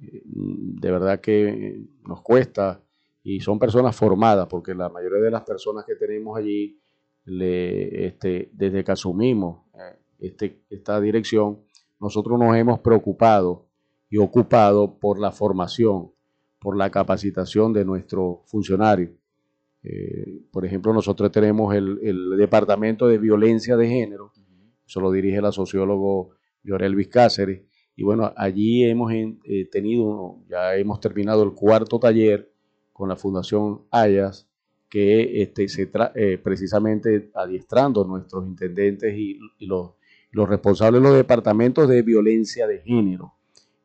eh, 0.00 0.22
de 0.24 0.90
verdad 0.90 1.20
que 1.20 1.82
nos 2.08 2.22
cuesta 2.22 2.80
y 3.22 3.40
son 3.40 3.58
personas 3.58 3.94
formadas, 3.94 4.46
porque 4.46 4.74
la 4.74 4.88
mayoría 4.88 5.20
de 5.20 5.30
las 5.30 5.42
personas 5.42 5.84
que 5.84 5.96
tenemos 5.96 6.38
allí 6.38 6.80
le, 7.26 8.06
este, 8.06 8.50
desde 8.52 8.84
que 8.84 8.92
asumimos 8.92 9.64
eh, 9.74 9.98
este, 10.20 10.62
esta 10.70 11.00
dirección, 11.00 11.60
nosotros 12.00 12.38
nos 12.38 12.56
hemos 12.56 12.80
preocupado 12.80 13.66
y 14.08 14.18
ocupado 14.18 14.98
por 14.98 15.18
la 15.18 15.32
formación, 15.32 16.12
por 16.58 16.76
la 16.76 16.90
capacitación 16.90 17.72
de 17.72 17.84
nuestros 17.84 18.38
funcionarios. 18.46 19.10
Eh, 19.82 20.42
por 20.50 20.64
ejemplo, 20.64 20.92
nosotros 20.92 21.30
tenemos 21.30 21.74
el, 21.74 22.36
Departamento 22.36 23.06
de 23.08 23.18
Violencia 23.18 23.76
de 23.76 23.88
Género, 23.88 24.32
eso 24.86 25.00
lo 25.00 25.10
dirige 25.10 25.40
la 25.40 25.52
sociólogo 25.52 26.30
Llorel 26.62 26.94
Vizcáceres, 26.94 27.62
y 27.96 28.04
bueno, 28.04 28.32
allí 28.36 28.84
hemos 28.84 29.12
eh, 29.12 29.68
tenido, 29.70 30.38
ya 30.48 30.76
hemos 30.76 31.00
terminado 31.00 31.42
el 31.42 31.52
cuarto 31.52 31.98
taller 31.98 32.52
con 32.92 33.08
la 33.08 33.16
Fundación 33.16 33.82
Ayas, 33.90 34.48
que 34.88 35.42
este, 35.42 35.68
se 35.68 35.90
eh, 36.14 36.38
precisamente 36.42 37.30
adiestrando 37.34 38.04
nuestros 38.04 38.46
intendentes 38.46 39.16
y, 39.16 39.38
los, 39.60 39.92
los, 40.30 40.48
responsables 40.48 41.02
de 41.02 41.08
los 41.08 41.16
departamentos 41.16 41.88
de 41.88 42.02
violencia 42.02 42.66
de 42.66 42.80
género. 42.80 43.34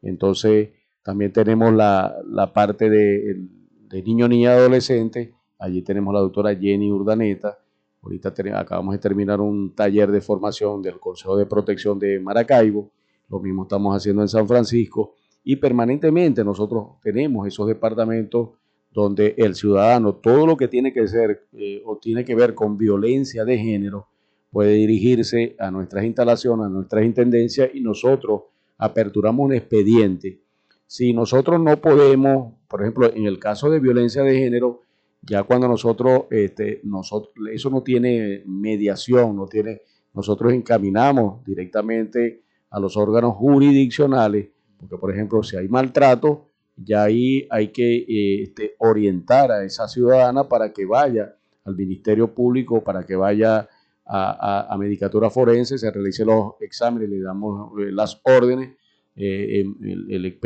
Entonces, 0.02 0.70
también 1.04 1.34
tenemos 1.34 1.74
la, 1.74 2.16
la 2.26 2.54
parte 2.54 2.90
de, 2.90 3.48
de 3.90 4.04
niño, 4.04 4.28
niña, 4.28 4.54
adolescente. 4.54 5.34
Allí 5.60 5.82
tenemos 5.82 6.14
la 6.14 6.22
doctora 6.22 6.56
Jenny 6.56 6.92
Urdaneta. 6.92 7.58
Ahorita 8.02 8.34
acabamos 8.56 8.94
de 8.94 9.00
terminar 9.00 9.42
un 9.42 9.76
taller 9.76 10.12
de 10.12 10.22
formación 10.22 10.82
del 10.82 11.00
Consejo 11.00 11.38
de 11.38 11.46
Protección 11.46 12.00
de 12.00 12.20
Maracaibo. 12.20 12.92
Lo 13.30 13.40
mismo 13.40 13.64
estamos 13.64 13.96
haciendo 13.96 14.22
en 14.22 14.28
San 14.28 14.48
Francisco. 14.48 15.16
Y 15.44 15.56
permanentemente 15.56 16.44
nosotros 16.44 17.00
tenemos 17.02 17.48
esos 17.48 17.68
departamentos 17.68 18.50
donde 18.94 19.36
el 19.38 19.56
ciudadano, 19.56 20.16
todo 20.16 20.46
lo 20.46 20.58
que 20.58 20.68
tiene 20.68 20.92
que 20.94 21.08
ser 21.08 21.48
eh, 21.54 21.82
o 21.86 21.98
tiene 21.98 22.26
que 22.26 22.36
ver 22.36 22.54
con 22.54 22.78
violencia 22.78 23.46
de 23.46 23.58
género, 23.58 24.08
puede 24.52 24.74
dirigirse 24.74 25.56
a 25.60 25.72
nuestras 25.72 26.04
instalaciones, 26.04 26.66
a 26.66 26.70
nuestras 26.70 27.06
intendencias 27.06 27.70
y 27.74 27.80
nosotros 27.80 28.44
aperturamos 28.78 29.46
un 29.46 29.54
expediente. 29.54 30.42
Si 30.86 31.14
nosotros 31.14 31.62
no 31.62 31.78
podemos, 31.78 32.54
por 32.68 32.82
ejemplo, 32.82 33.14
en 33.14 33.26
el 33.26 33.40
caso 33.40 33.70
de 33.70 33.80
violencia 33.80 34.24
de 34.24 34.38
género, 34.38 34.82
ya 35.22 35.44
cuando 35.44 35.68
nosotros, 35.68 36.24
este, 36.32 36.82
nosotros 36.84 37.34
eso 37.54 37.70
no 37.70 37.82
tiene 37.82 38.44
mediación, 38.46 39.36
no 39.36 39.48
tiene, 39.48 39.82
nosotros 40.14 40.52
encaminamos 40.52 41.46
directamente 41.46 42.42
a 42.72 42.80
los 42.80 42.98
órganos 42.98 43.36
jurisdiccionales 43.36 44.48
Porque, 44.80 44.98
por 44.98 45.12
ejemplo, 45.12 45.44
si 45.44 45.56
hay 45.58 45.68
maltrato, 45.68 46.48
ya 46.84 47.04
ahí 47.04 47.48
hay 47.50 47.70
que 47.70 47.98
eh, 47.98 48.44
este, 48.44 48.76
orientar 48.80 49.52
a 49.52 49.64
esa 49.64 49.88
ciudadana 49.88 50.48
para 50.48 50.72
que 50.74 50.86
vaya 50.86 51.36
al 51.66 51.76
Ministerio 51.76 52.34
Público, 52.34 52.84
para 52.84 53.04
que 53.04 53.16
vaya 53.16 53.70
a, 54.06 54.76
Medicatura 54.78 55.30
Forense, 55.30 55.78
se 55.78 55.90
realicen 55.90 56.28
los 56.28 56.56
exámenes, 56.60 57.10
le 57.10 57.22
damos 57.22 57.72
eh, 57.80 57.92
las 57.92 58.20
órdenes, 58.24 58.76
eh, 59.16 59.64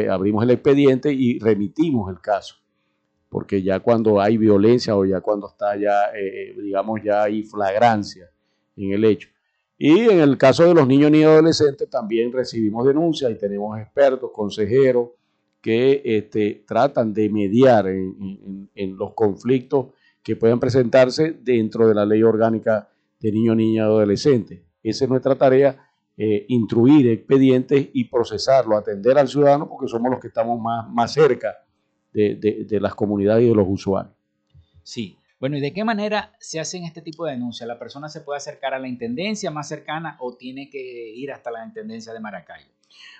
abrimos 0.09 0.43
el 0.43 0.51
expediente 0.51 1.11
y 1.11 1.39
remitimos 1.39 2.11
el 2.11 2.21
caso. 2.21 2.55
Porque 3.29 3.63
ya 3.63 3.79
cuando 3.79 4.21
hay 4.21 4.37
violencia 4.37 4.95
o 4.95 5.03
ya 5.03 5.19
cuando 5.19 5.47
está 5.47 5.75
ya, 5.75 6.11
digamos, 6.61 7.01
ya 7.03 7.23
hay 7.23 7.43
flagrancia 7.43 8.29
en 8.77 8.91
el 8.91 9.03
hecho. 9.03 9.29
Y 9.77 10.01
en 10.01 10.19
el 10.19 10.37
caso 10.37 10.63
de 10.65 10.73
los 10.73 10.87
niños 10.87 11.11
y 11.11 11.23
adolescentes 11.23 11.89
también 11.89 12.31
recibimos 12.31 12.85
denuncias 12.85 13.31
y 13.31 13.35
tenemos 13.35 13.77
expertos, 13.79 14.31
consejeros, 14.31 15.09
que 15.65 16.03
este, 16.05 16.63
tratan 16.67 17.11
de 17.11 17.27
mediar 17.27 17.87
en, 17.87 18.69
los 18.99 19.15
conflictos 19.15 19.87
que 20.21 20.35
puedan 20.35 20.59
presentarse 20.59 21.39
dentro 21.41 21.87
de 21.87 21.95
la 21.95 22.05
ley 22.05 22.21
orgánica 22.21 22.87
de 23.19 23.31
niño, 23.31 23.55
niña 23.55 23.81
y 23.81 23.85
adolescente. 23.85 24.63
Esa 24.83 25.05
es 25.05 25.09
nuestra 25.09 25.33
tarea, 25.33 25.89
eh, 26.15 26.45
instruir 26.49 27.07
expedientes 27.07 27.89
y 27.93 28.03
procesarlo, 28.03 28.77
atender 28.77 29.17
al 29.17 29.27
ciudadano, 29.27 29.67
porque 29.67 29.87
somos 29.87 30.11
los 30.11 30.19
que 30.19 30.27
estamos 30.27 30.61
más, 30.61 30.87
más 30.87 31.11
cerca 31.11 31.55
de, 32.13 32.35
de 32.69 32.79
las 32.79 32.93
comunidades 32.93 33.45
y 33.45 33.49
de 33.49 33.55
los 33.55 33.65
usuarios. 33.67 34.13
Sí, 34.83 35.17
bueno, 35.39 35.57
¿y 35.57 35.61
de 35.61 35.73
qué 35.73 35.83
manera 35.83 36.35
se 36.39 36.59
hacen 36.59 36.83
este 36.83 37.01
tipo 37.01 37.25
de 37.25 37.31
denuncias? 37.31 37.67
¿La 37.67 37.79
persona 37.79 38.07
se 38.07 38.21
puede 38.21 38.37
acercar 38.37 38.75
a 38.75 38.79
la 38.79 38.87
intendencia 38.87 39.49
más 39.49 39.67
cercana 39.67 40.15
o 40.19 40.37
tiene 40.37 40.69
que 40.69 41.09
ir 41.09 41.31
hasta 41.31 41.49
la 41.49 41.65
intendencia 41.65 42.13
de 42.13 42.19
Maracaibo? 42.19 42.69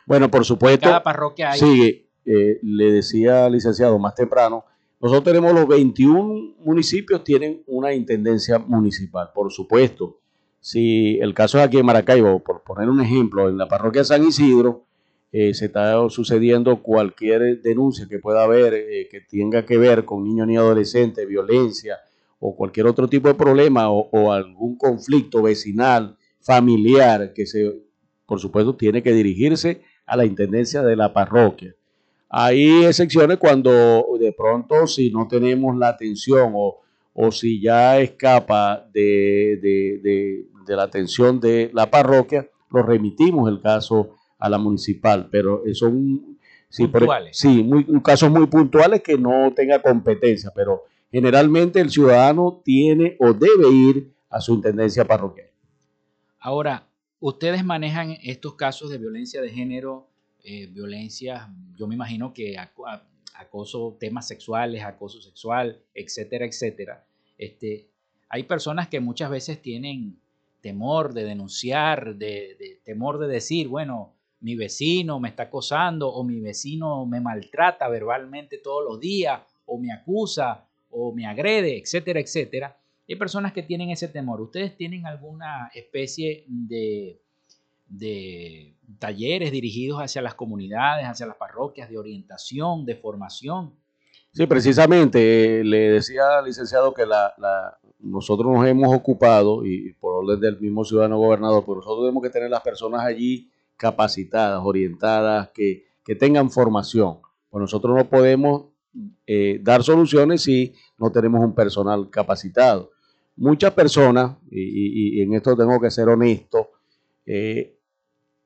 Bueno, 0.06 0.30
por 0.30 0.46
supuesto. 0.46 0.88
Cada 0.88 1.02
parroquia 1.02 1.52
hay. 1.52 1.60
Sí, 1.60 2.05
eh, 2.26 2.60
le 2.62 2.92
decía 2.92 3.46
al 3.46 3.54
licenciado 3.54 4.00
más 4.00 4.16
temprano, 4.16 4.66
nosotros 5.00 5.26
tenemos 5.26 5.54
los 5.54 5.68
21 5.68 6.56
municipios, 6.64 7.24
tienen 7.24 7.62
una 7.68 7.94
intendencia 7.94 8.58
municipal, 8.58 9.30
por 9.34 9.52
supuesto. 9.52 10.20
Si 10.60 11.20
el 11.20 11.34
caso 11.34 11.60
es 11.60 11.66
aquí 11.66 11.78
en 11.78 11.86
Maracaibo, 11.86 12.40
por 12.40 12.64
poner 12.64 12.90
un 12.90 13.02
ejemplo, 13.02 13.48
en 13.48 13.58
la 13.58 13.68
parroquia 13.68 14.04
San 14.04 14.26
Isidro, 14.26 14.86
eh, 15.32 15.54
se 15.54 15.66
está 15.66 16.10
sucediendo 16.10 16.82
cualquier 16.82 17.62
denuncia 17.62 18.08
que 18.08 18.20
pueda 18.20 18.44
haber 18.44 18.74
eh, 18.74 19.08
que 19.12 19.22
tenga 19.22 19.66
que 19.66 19.78
ver 19.78 20.06
con 20.06 20.24
niños 20.24 20.48
ni 20.48 20.56
adolescentes, 20.56 21.28
violencia 21.28 21.98
o 22.40 22.56
cualquier 22.56 22.88
otro 22.88 23.08
tipo 23.08 23.28
de 23.28 23.34
problema 23.34 23.92
o, 23.92 24.10
o, 24.12 24.32
algún 24.32 24.78
conflicto 24.78 25.44
vecinal, 25.44 26.18
familiar, 26.40 27.34
que 27.34 27.46
se, 27.46 27.82
por 28.26 28.40
supuesto, 28.40 28.76
tiene 28.76 29.04
que 29.04 29.12
dirigirse 29.12 29.82
a 30.06 30.16
la 30.16 30.26
intendencia 30.26 30.82
de 30.82 30.96
la 30.96 31.14
parroquia. 31.14 31.76
Hay 32.30 32.86
excepciones 32.86 33.38
cuando 33.38 34.06
de 34.20 34.34
pronto 34.34 34.88
si 34.88 35.12
no 35.12 35.28
tenemos 35.28 35.78
la 35.78 35.90
atención 35.90 36.54
o, 36.56 36.82
si 37.32 37.62
ya 37.62 38.00
escapa 38.00 38.88
de, 38.92 40.46
la 40.68 40.84
atención 40.84 41.40
de 41.40 41.70
la 41.74 41.90
parroquia, 41.90 42.50
lo 42.72 42.84
remitimos 42.84 43.50
el 43.50 43.62
caso 43.62 44.16
a 44.38 44.50
la 44.50 44.58
municipal, 44.58 45.30
pero 45.32 45.64
son 45.74 46.38
sí, 46.70 46.88
puntuales. 46.88 47.38
sí, 47.38 47.64
muy, 47.64 47.86
casos 48.02 48.30
muy 48.30 48.48
puntuales 48.48 49.02
que 49.02 49.18
no 49.18 49.54
tenga 49.56 49.82
competencia, 49.82 50.52
pero 50.54 50.84
generalmente 51.12 51.80
el 51.80 51.90
ciudadano 51.90 52.62
tiene 52.64 53.16
o 53.20 53.34
debe 53.34 53.70
ir 53.70 54.14
a 54.30 54.42
su 54.42 54.56
intendencia 54.56 55.06
parroquial. 55.06 55.48
Ahora, 56.40 56.88
ustedes 57.20 57.64
manejan 57.64 58.18
estos 58.22 58.56
casos 58.56 58.90
de 58.90 58.98
violencia 58.98 59.42
de 59.42 59.50
género 59.50 60.10
eh, 60.48 60.68
violencia, 60.68 61.52
yo 61.76 61.88
me 61.88 61.96
imagino 61.96 62.32
que 62.32 62.56
acoso, 63.34 63.98
temas 64.00 64.28
sexuales, 64.28 64.84
acoso 64.84 65.20
sexual, 65.20 65.82
etcétera, 65.96 66.46
etcétera. 66.46 67.04
Este, 67.36 67.90
hay 68.30 68.44
personas 68.44 68.88
que 68.88 69.00
muchas 69.00 69.32
veces 69.32 69.60
tienen 69.60 70.20
temor 70.62 71.16
de 71.16 71.24
denunciar, 71.24 72.16
de, 72.16 72.80
temor 72.84 73.18
de 73.18 73.28
decir, 73.28 73.68
bueno, 73.68 74.14
mi 74.40 74.56
vecino 74.56 75.20
me 75.20 75.30
está 75.30 75.44
acosando 75.44 76.10
o 76.10 76.24
mi 76.24 76.40
vecino 76.40 77.08
me 77.08 77.22
maltrata 77.22 77.90
verbalmente 77.90 78.60
todos 78.60 78.84
los 78.88 79.00
días 79.00 79.42
o 79.66 79.80
me 79.80 79.92
acusa 79.92 80.68
o 80.92 81.12
me 81.12 81.26
agrede, 81.26 81.80
etcétera, 81.80 82.20
etcétera. 82.20 82.78
Hay 83.10 83.16
personas 83.16 83.52
que 83.52 83.64
tienen 83.64 83.90
ese 83.90 84.10
temor. 84.10 84.42
¿Ustedes 84.42 84.78
tienen 84.78 85.08
alguna 85.08 85.72
especie 85.74 86.46
de, 86.48 87.20
de 87.88 88.76
talleres 89.00 89.52
dirigidos 89.52 90.00
hacia 90.00 90.22
las 90.22 90.36
comunidades, 90.36 91.06
hacia 91.06 91.26
las 91.26 91.36
parroquias, 91.36 91.90
de 91.90 91.98
orientación, 91.98 92.86
de 92.86 92.96
formación. 92.96 93.74
Sí, 94.32 94.48
precisamente, 94.48 95.60
eh, 95.60 95.64
le 95.64 95.92
decía 95.92 96.40
al 96.40 96.46
licenciado 96.46 96.94
que 96.94 97.06
la, 97.06 97.34
nosotros 98.00 98.52
nos 98.54 98.68
hemos 98.68 98.94
ocupado, 98.94 99.66
y 99.66 99.94
por 99.94 100.26
orden 100.26 100.40
del 100.40 100.60
mismo 100.60 100.84
ciudadano 100.84 101.18
gobernador, 101.18 101.64
pero 101.66 101.78
nosotros 101.78 102.04
tenemos 102.04 102.22
que 102.22 102.30
tener 102.30 102.50
las 102.50 102.62
personas 102.62 103.02
allí 103.06 103.50
capacitadas, 103.78 104.62
orientadas, 104.64 105.50
que, 105.54 105.86
tengan 106.20 106.52
formación. 106.52 107.18
Pues 107.50 107.62
nosotros 107.62 107.96
no 107.96 108.08
podemos 108.08 108.66
eh, 109.26 109.60
dar 109.64 109.82
soluciones 109.84 110.44
si 110.44 110.74
no 111.00 111.12
tenemos 111.12 111.42
un 111.42 111.56
personal 111.56 112.10
capacitado. 112.12 112.92
Muchas 113.38 113.74
personas, 113.74 114.36
y, 114.52 115.22
en 115.22 115.34
esto 115.34 115.56
tengo 115.56 115.80
que 115.80 115.90
ser 115.90 116.10
honesto, 116.10 116.72
eh, 117.26 117.75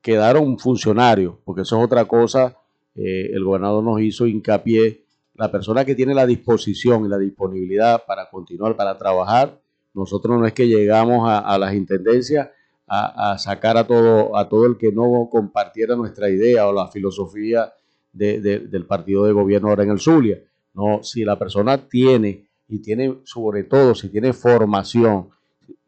quedaron 0.02 0.58
funcionarios, 0.58 1.34
porque 1.44 1.62
eso 1.62 1.78
es 1.78 1.84
otra 1.84 2.04
cosa. 2.06 2.56
Eh, 2.94 3.30
el 3.32 3.44
gobernador 3.44 3.84
nos 3.84 4.00
hizo 4.00 4.26
hincapié, 4.26 5.04
la 5.34 5.50
persona 5.50 5.84
que 5.84 5.94
tiene 5.94 6.14
la 6.14 6.26
disposición 6.26 7.06
y 7.06 7.08
la 7.08 7.18
disponibilidad 7.18 8.04
para 8.06 8.28
continuar, 8.28 8.76
para 8.76 8.98
trabajar, 8.98 9.58
nosotros 9.94 10.38
no 10.38 10.46
es 10.46 10.52
que 10.52 10.68
llegamos 10.68 11.28
a, 11.28 11.58
las 11.58 11.74
intendencias 11.74 12.50
a, 12.86 13.38
sacar 13.38 13.76
a 13.76 13.86
todo, 13.86 14.36
a 14.36 14.48
todo 14.48 14.66
el 14.66 14.76
que 14.76 14.92
no 14.92 15.28
compartiera 15.30 15.96
nuestra 15.96 16.28
idea 16.28 16.68
o 16.68 16.72
la 16.72 16.88
filosofía 16.88 17.72
del 18.12 18.86
partido 18.86 19.24
de 19.24 19.32
gobierno 19.32 19.68
ahora 19.68 19.84
en 19.84 19.90
el 19.90 20.00
Zulia. 20.00 20.38
No, 20.74 21.02
si 21.02 21.24
la 21.24 21.38
persona 21.38 21.88
tiene, 21.88 22.48
y 22.68 22.80
tiene 22.80 23.18
sobre 23.24 23.64
todo, 23.64 23.94
si 23.94 24.08
tiene 24.08 24.32
formación, 24.32 25.30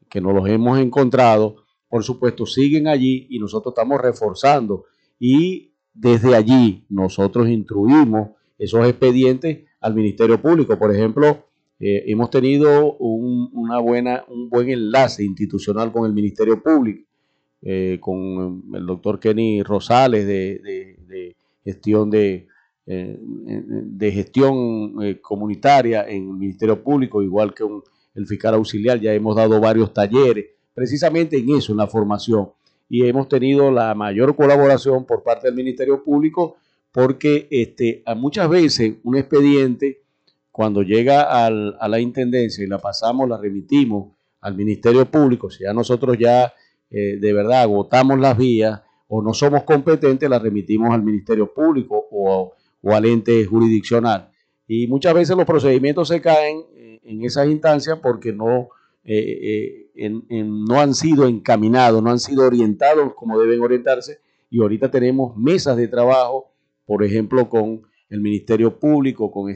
que 0.09 0.20
nos 0.20 0.35
los 0.35 0.48
hemos 0.48 0.79
encontrado, 0.79 1.62
por 1.93 2.05
supuesto, 2.05 2.47
siguen 2.47 2.89
allí 2.89 3.27
y 3.29 3.39
nosotros 3.39 3.73
estamos 3.73 4.01
reforzando. 4.01 4.87
Y 5.19 5.75
desde 5.93 6.35
allí 6.35 6.87
nosotros 6.89 7.51
instruimos 7.51 8.31
esos 8.59 8.89
expedientes 8.89 9.67
al 9.79 9.95
Ministerio 9.95 10.41
Público. 10.41 10.79
Por 10.79 10.91
ejemplo, 10.91 11.45
eh, 11.79 12.05
hemos 12.07 12.31
tenido 12.31 12.97
un, 12.97 13.51
una 13.53 13.79
buena, 13.79 14.25
un 14.29 14.49
buen 14.49 14.71
enlace 14.71 15.23
institucional 15.23 15.93
con 15.93 16.07
el 16.07 16.15
Ministerio 16.15 16.63
Público, 16.63 17.07
eh, 17.61 17.99
con 18.01 18.63
el 18.73 18.87
doctor 18.87 19.21
Kenny 19.21 19.63
Rosales 19.63 20.27
de, 20.27 21.37
gestión 21.63 22.09
de, 22.09 22.49
eh, 22.87 23.19
gestión 24.01 24.95
comunitaria 25.21 26.09
en 26.09 26.31
el 26.31 26.37
Ministerio 26.39 26.83
Público, 26.83 27.23
igual 27.23 27.53
que 27.53 27.65
el 28.15 28.27
fiscal 28.27 28.55
auxiliar. 28.55 28.99
Ya 28.99 29.13
hemos 29.13 29.37
dado 29.37 29.61
varios 29.61 29.93
talleres 29.93 30.47
precisamente 30.75 31.39
en 31.39 31.51
eso, 31.57 31.73
en 31.73 31.79
la 31.79 31.87
formación. 31.87 32.51
Y 32.89 33.07
hemos 33.07 33.29
tenido 33.29 33.71
la 33.71 33.95
mayor 33.95 34.37
colaboración 34.37 35.05
por 35.05 35.23
parte 35.23 35.49
del 35.49 35.57
Ministerio 35.57 36.03
Público 36.05 36.57
porque 36.93 37.49
este, 37.51 38.03
muchas 38.17 38.49
veces 38.49 38.97
un 39.03 39.17
expediente, 39.17 40.03
cuando 40.51 40.83
llega 40.83 41.23
a 41.23 41.89
la 41.89 42.01
Intendencia 42.01 42.63
y 42.63 42.67
la 42.67 42.79
pasamos, 42.79 43.29
la 43.29 43.39
remitimos 43.39 44.13
al 44.43 44.55
Ministerio 44.55 45.07
Público, 45.07 45.49
si 45.49 45.65
ya 45.65 45.73
nosotros 45.73 46.19
ya 46.19 46.53
eh, 46.90 47.17
de 47.19 47.33
verdad 47.33 47.63
agotamos 47.63 48.21
las 48.21 48.37
vías 48.37 48.83
o 49.09 49.23
no 49.23 49.33
somos 49.33 49.63
competentes, 49.63 50.29
la 50.29 50.38
remitimos 50.38 50.90
al 50.92 51.03
Ministerio 51.03 51.53
Público 51.53 52.07
o, 52.11 52.53
al 52.85 53.07
ente 53.07 53.44
jurisdiccional. 53.46 54.31
Y 54.67 54.87
muchas 54.88 55.15
veces 55.15 55.37
los 55.37 55.46
procedimientos 55.46 56.09
se 56.09 56.21
caen 56.21 56.65
eh, 56.75 57.01
en 57.05 57.25
esas 57.25 57.49
instancias 57.49 57.99
porque 58.03 58.33
no 58.33 58.69
eh, 59.05 59.90
eh, 59.96 60.11
no 60.44 60.81
han 60.81 60.94
sido 60.94 61.27
encaminados, 61.27 62.03
no 62.03 62.11
han 62.11 62.21
sido 62.21 62.46
orientados 62.46 63.15
como 63.15 63.38
deben 63.38 63.61
orientarse 63.61 64.21
y 64.48 64.61
ahorita 64.61 64.90
tenemos 64.90 65.37
mesas 65.37 65.77
de 65.77 65.88
trabajo, 65.88 66.53
por 66.85 67.03
ejemplo, 67.03 67.48
con 67.48 67.83
el 68.09 68.21
Ministerio 68.21 68.79
Público, 68.79 69.31
con, 69.33 69.53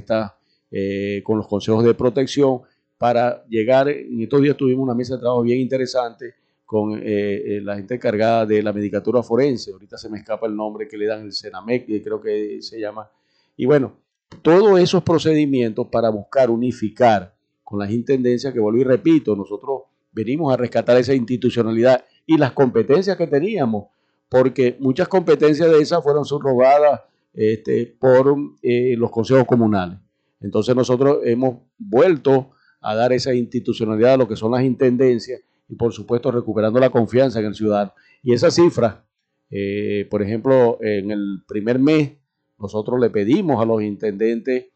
eh, 0.70 1.22
con 1.22 1.36
los 1.38 1.46
consejos 1.46 1.84
de 1.84 1.94
protección, 1.94 2.62
para 2.98 3.44
llegar, 3.46 3.88
en 3.88 4.22
estos 4.22 4.40
días 4.40 4.56
tuvimos 4.56 4.84
una 4.84 4.94
mesa 4.94 5.14
de 5.14 5.20
trabajo 5.20 5.42
bien 5.42 5.60
interesante 5.60 6.34
con 6.64 6.98
la 6.98 7.76
gente 7.76 7.94
encargada 7.94 8.46
de 8.46 8.60
la 8.60 8.72
medicatura 8.72 9.22
forense, 9.22 9.70
ahorita 9.70 9.98
se 9.98 10.08
me 10.08 10.18
escapa 10.18 10.48
el 10.48 10.56
nombre 10.56 10.88
que 10.88 10.96
le 10.96 11.06
dan 11.06 11.22
el 11.26 11.32
Senamec, 11.32 11.86
creo 12.02 12.20
que 12.20 12.60
se 12.62 12.80
llama, 12.80 13.08
y 13.54 13.66
bueno, 13.66 14.00
todos 14.42 14.80
esos 14.80 15.02
procedimientos 15.04 15.86
para 15.92 16.08
buscar 16.08 16.50
unificar 16.50 17.35
con 17.66 17.80
las 17.80 17.90
intendencias 17.90 18.54
que 18.54 18.60
vuelvo 18.60 18.80
y 18.80 18.84
repito, 18.84 19.34
nosotros 19.34 19.82
venimos 20.12 20.54
a 20.54 20.56
rescatar 20.56 20.96
esa 20.98 21.14
institucionalidad 21.14 22.04
y 22.24 22.38
las 22.38 22.52
competencias 22.52 23.16
que 23.16 23.26
teníamos, 23.26 23.88
porque 24.28 24.76
muchas 24.78 25.08
competencias 25.08 25.68
de 25.68 25.80
esas 25.80 26.00
fueron 26.00 26.24
subrogadas 26.24 27.00
este, 27.34 27.96
por 27.98 28.36
eh, 28.62 28.94
los 28.96 29.10
consejos 29.10 29.46
comunales. 29.46 29.98
Entonces 30.40 30.76
nosotros 30.76 31.18
hemos 31.24 31.56
vuelto 31.76 32.52
a 32.80 32.94
dar 32.94 33.12
esa 33.12 33.34
institucionalidad 33.34 34.14
a 34.14 34.16
lo 34.16 34.28
que 34.28 34.36
son 34.36 34.52
las 34.52 34.62
intendencias 34.62 35.40
y 35.68 35.74
por 35.74 35.92
supuesto 35.92 36.30
recuperando 36.30 36.78
la 36.78 36.90
confianza 36.90 37.40
en 37.40 37.46
el 37.46 37.56
ciudadano. 37.56 37.92
Y 38.22 38.32
esa 38.32 38.52
cifra, 38.52 39.04
eh, 39.50 40.06
por 40.08 40.22
ejemplo, 40.22 40.78
en 40.80 41.10
el 41.10 41.42
primer 41.48 41.80
mes 41.80 42.12
nosotros 42.60 43.00
le 43.00 43.10
pedimos 43.10 43.60
a 43.60 43.66
los 43.66 43.82
intendentes 43.82 44.66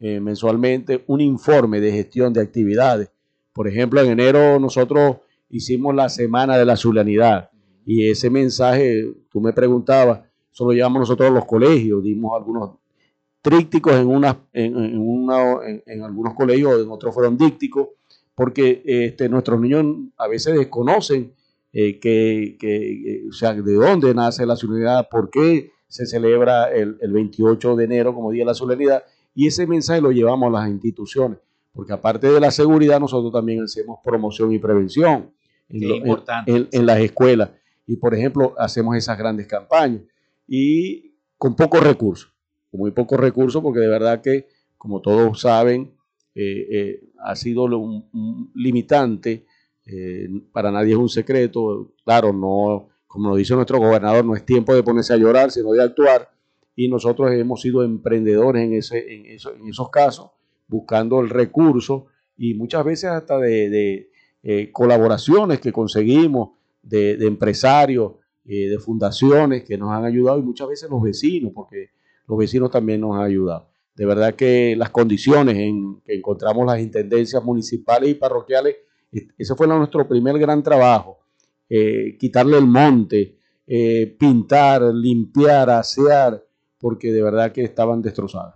eh, 0.00 0.18
mensualmente 0.18 1.04
un 1.06 1.20
informe 1.20 1.80
de 1.80 1.92
gestión 1.92 2.32
de 2.32 2.40
actividades. 2.40 3.10
Por 3.52 3.68
ejemplo, 3.68 4.00
en 4.00 4.10
enero 4.10 4.58
nosotros 4.58 5.18
hicimos 5.50 5.94
la 5.94 6.08
semana 6.08 6.56
de 6.56 6.64
la 6.64 6.76
zulianidad 6.76 7.50
y 7.84 8.08
ese 8.08 8.30
mensaje, 8.30 9.12
tú 9.30 9.40
me 9.40 9.52
preguntabas, 9.52 10.20
eso 10.52 10.64
lo 10.64 10.72
llevamos 10.72 11.00
nosotros 11.00 11.30
a 11.30 11.32
los 11.32 11.44
colegios, 11.44 12.02
dimos 12.02 12.32
algunos 12.36 12.78
trípticos 13.42 13.94
en, 13.94 14.06
una, 14.06 14.38
en, 14.52 15.82
en, 15.86 16.02
algunos 16.02 16.34
colegios, 16.34 16.82
en 16.82 16.90
otros 16.90 17.14
fueron 17.14 17.36
dícticos, 17.36 17.88
porque 18.34 18.82
este, 18.84 19.28
nuestros 19.28 19.60
niños 19.60 19.84
a 20.16 20.28
veces 20.28 20.54
desconocen 20.54 21.34
eh, 21.72 22.00
que, 22.00 22.56
que, 22.58 23.26
o 23.28 23.32
sea, 23.32 23.54
de 23.54 23.74
dónde 23.74 24.14
nace 24.14 24.44
la 24.46 24.56
solemnidad, 24.56 25.08
por 25.10 25.30
qué 25.30 25.70
se 25.88 26.06
celebra 26.06 26.72
el, 26.72 26.96
el, 27.00 27.12
28 27.12 27.76
de 27.76 27.84
enero 27.84 28.14
como 28.14 28.30
Día 28.30 28.42
de 28.42 28.46
la 28.46 28.54
Solemnidad, 28.54 29.04
y 29.34 29.46
ese 29.46 29.66
mensaje 29.66 30.00
lo 30.00 30.10
llevamos 30.10 30.48
a 30.48 30.60
las 30.60 30.70
instituciones, 30.70 31.38
porque 31.72 31.92
aparte 31.92 32.30
de 32.30 32.40
la 32.40 32.50
seguridad, 32.50 33.00
nosotros 33.00 33.32
también 33.32 33.62
hacemos 33.62 33.98
promoción 34.04 34.52
y 34.52 34.58
prevención 34.58 35.32
en, 35.68 36.68
en 36.72 36.86
las 36.86 36.98
escuelas, 36.98 37.50
y 37.86 37.96
por 37.96 38.14
ejemplo, 38.14 38.54
hacemos 38.58 38.96
esas 38.96 39.16
grandes 39.18 39.46
campañas, 39.46 40.02
y 40.46 41.14
con 41.38 41.54
pocos 41.54 41.82
recursos 41.82 42.32
con 42.70 42.80
muy 42.80 42.92
pocos 42.92 43.18
recursos, 43.18 43.62
porque 43.62 43.80
de 43.80 43.88
verdad 43.88 44.20
que, 44.20 44.46
como 44.78 45.00
todos 45.00 45.40
saben, 45.40 45.92
eh, 46.34 46.66
eh, 46.70 47.00
ha 47.24 47.34
sido 47.34 47.64
un, 47.64 48.50
limitante, 48.54 49.44
eh, 49.86 50.28
para 50.52 50.70
nadie 50.70 50.92
es 50.92 50.98
un 50.98 51.08
secreto, 51.08 51.92
claro, 52.04 52.32
no, 52.32 52.88
como 53.06 53.30
lo 53.30 53.36
dice 53.36 53.54
nuestro 53.54 53.78
gobernador, 53.78 54.24
no 54.24 54.36
es 54.36 54.44
tiempo 54.44 54.74
de 54.74 54.82
ponerse 54.82 55.12
a 55.12 55.16
llorar, 55.16 55.50
sino 55.50 55.72
de 55.72 55.82
actuar, 55.82 56.30
y 56.84 56.88
nosotros 56.88 57.30
hemos 57.32 57.60
sido 57.60 57.82
emprendedores 57.82 58.64
en, 58.64 58.72
ese, 58.72 59.14
en, 59.14 59.68
esos 59.68 59.90
casos, 59.90 60.30
buscando 60.66 61.20
el 61.20 61.28
recurso 61.28 62.06
y 62.38 62.54
muchas 62.54 62.86
veces 62.86 63.10
hasta 63.10 63.38
de, 63.38 64.08
colaboraciones 64.72 65.60
que 65.60 65.72
conseguimos 65.72 66.52
de, 66.82 67.12
empresarios, 67.26 68.14
de 68.44 68.78
fundaciones 68.78 69.64
que 69.64 69.76
nos 69.76 69.90
han 69.90 70.06
ayudado 70.06 70.38
y 70.38 70.42
muchas 70.42 70.68
veces 70.68 70.88
los 70.88 71.02
vecinos, 71.02 71.52
porque 71.54 71.90
los 72.26 72.38
vecinos 72.38 72.70
también 72.70 73.02
nos 73.02 73.14
han 73.14 73.24
ayudado. 73.24 73.68
De 73.94 74.06
verdad 74.06 74.34
que 74.34 74.74
las 74.74 74.88
condiciones 74.88 75.58
en 75.58 76.00
que 76.00 76.14
encontramos 76.14 76.64
las 76.64 76.80
intendencias 76.80 77.44
municipales 77.44 78.08
y 78.08 78.14
parroquiales, 78.14 78.76
ese 79.36 79.54
fue 79.54 79.66
nuestro 79.66 80.08
primer 80.08 80.38
gran 80.38 80.62
trabajo, 80.62 81.18
eh, 81.68 82.16
quitarle 82.18 82.56
el 82.56 82.66
monte, 82.66 83.36
eh, 83.66 84.16
pintar, 84.18 84.82
limpiar, 84.94 85.68
asear, 85.68 86.42
porque 86.80 87.12
de 87.12 87.22
verdad 87.22 87.52
que 87.52 87.62
estaban 87.62 88.02
destrozadas. 88.02 88.54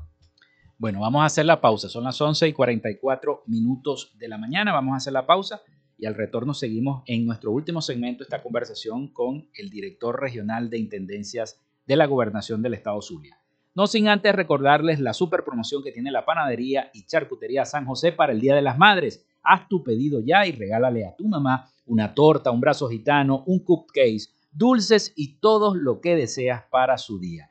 Bueno, 0.79 1.01
vamos 1.01 1.22
a 1.22 1.27
hacer 1.27 1.47
la 1.47 1.61
pausa. 1.61 1.89
Son 1.89 2.05
las 2.05 2.20
11 2.20 2.49
y 2.49 2.53
44 2.53 3.45
minutos 3.47 4.12
de 4.18 4.29
la 4.29 4.39
mañana. 4.39 4.72
Vamos 4.72 4.95
a 4.95 4.97
hacer 4.97 5.12
la 5.12 5.27
pausa 5.27 5.62
y 5.97 6.07
al 6.07 6.14
retorno 6.14 6.55
seguimos 6.55 7.03
en 7.07 7.27
nuestro 7.27 7.53
último 7.53 7.81
segmento 7.81 8.25
esta 8.25 8.43
conversación 8.43 9.09
con 9.09 9.49
el 9.55 9.70
director 9.70 10.20
regional 10.20 10.68
de 10.70 10.79
Intendencias 10.79 11.61
de 11.87 11.97
la 11.97 12.07
Gobernación 12.07 12.62
del 12.62 12.75
Estado 12.75 13.01
Zulia. 13.01 13.39
No 13.75 13.87
sin 13.87 14.09
antes 14.09 14.35
recordarles 14.35 15.01
la 15.01 15.14
super 15.14 15.45
promoción 15.45 15.83
que 15.83 15.93
tiene 15.93 16.11
la 16.11 16.25
panadería 16.25 16.91
y 16.93 17.07
charcutería 17.07 17.64
San 17.64 17.87
José 17.87 18.12
para 18.12 18.33
el 18.33 18.41
Día 18.41 18.55
de 18.55 18.62
las 18.62 18.79
Madres. 18.79 19.27
Haz 19.43 19.68
tu 19.68 19.83
pedido 19.83 20.20
ya 20.20 20.47
y 20.47 20.53
regálale 20.53 21.07
a 21.07 21.14
tu 21.16 21.29
mamá 21.29 21.68
una 21.87 22.14
torta, 22.14 22.51
un 22.51 22.61
brazo 22.61 22.89
gitano, 22.89 23.43
un 23.47 23.61
cupcake, 23.61 24.29
dulces 24.53 25.12
y 25.16 25.37
todo 25.39 25.75
lo 25.75 26.01
que 26.01 26.14
deseas 26.14 26.62
para 26.70 26.99
su 26.99 27.18
día. 27.18 27.49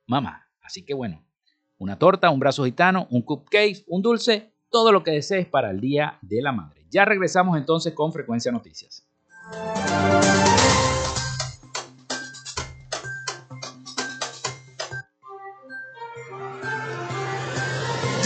mamá. 0.08 0.47
Así 0.62 0.84
que 0.84 0.93
bueno, 0.93 1.24
una 1.78 1.97
torta, 1.97 2.30
un 2.30 2.39
brazo 2.39 2.66
gitano, 2.66 3.08
un 3.10 3.22
cupcake, 3.22 3.84
un 3.88 4.02
dulce, 4.02 4.52
todo 4.70 4.91
lo 4.91 5.04
que 5.04 5.12
desees 5.12 5.47
para 5.47 5.72
el 5.72 5.80
Día 5.80 6.20
de 6.22 6.41
la 6.41 6.52
Madre. 6.52 6.86
Ya 6.89 7.06
regresamos 7.06 7.58
entonces 7.58 7.93
con 7.93 8.12
Frecuencia 8.12 8.52
Noticias. 8.52 9.08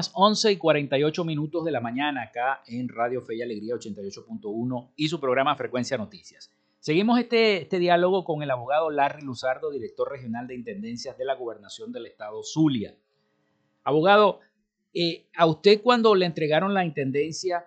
Las 0.00 0.12
11 0.14 0.52
y 0.52 0.56
48 0.56 1.26
minutos 1.26 1.62
de 1.62 1.72
la 1.72 1.82
mañana 1.82 2.22
acá 2.22 2.62
en 2.66 2.88
Radio 2.88 3.20
Fe 3.20 3.36
y 3.36 3.42
Alegría 3.42 3.74
88.1 3.74 4.92
y 4.96 5.08
su 5.08 5.20
programa 5.20 5.54
Frecuencia 5.56 5.98
Noticias. 5.98 6.50
Seguimos 6.78 7.20
este, 7.20 7.60
este 7.60 7.78
diálogo 7.78 8.24
con 8.24 8.42
el 8.42 8.50
abogado 8.50 8.88
Larry 8.88 9.20
Luzardo, 9.20 9.70
director 9.70 10.10
regional 10.10 10.46
de 10.46 10.54
Intendencias 10.54 11.18
de 11.18 11.26
la 11.26 11.34
Gobernación 11.34 11.92
del 11.92 12.06
Estado 12.06 12.42
Zulia. 12.42 12.96
Abogado, 13.84 14.40
eh, 14.94 15.26
a 15.36 15.44
usted 15.44 15.82
cuando 15.82 16.14
le 16.14 16.24
entregaron 16.24 16.72
la 16.72 16.86
Intendencia 16.86 17.66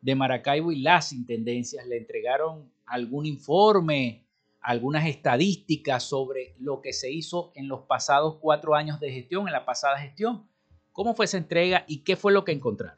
de 0.00 0.14
Maracaibo 0.14 0.72
y 0.72 0.80
las 0.80 1.12
Intendencias, 1.12 1.86
¿le 1.86 1.98
entregaron 1.98 2.72
algún 2.86 3.26
informe, 3.26 4.24
algunas 4.62 5.06
estadísticas 5.06 6.02
sobre 6.02 6.54
lo 6.58 6.80
que 6.80 6.94
se 6.94 7.12
hizo 7.12 7.52
en 7.54 7.68
los 7.68 7.82
pasados 7.82 8.38
cuatro 8.40 8.74
años 8.74 9.00
de 9.00 9.12
gestión, 9.12 9.48
en 9.48 9.52
la 9.52 9.66
pasada 9.66 9.98
gestión? 9.98 10.48
¿Cómo 10.94 11.16
fue 11.16 11.24
esa 11.24 11.38
entrega 11.38 11.84
y 11.88 12.04
qué 12.04 12.14
fue 12.14 12.32
lo 12.32 12.44
que 12.44 12.52
encontraron? 12.52 12.96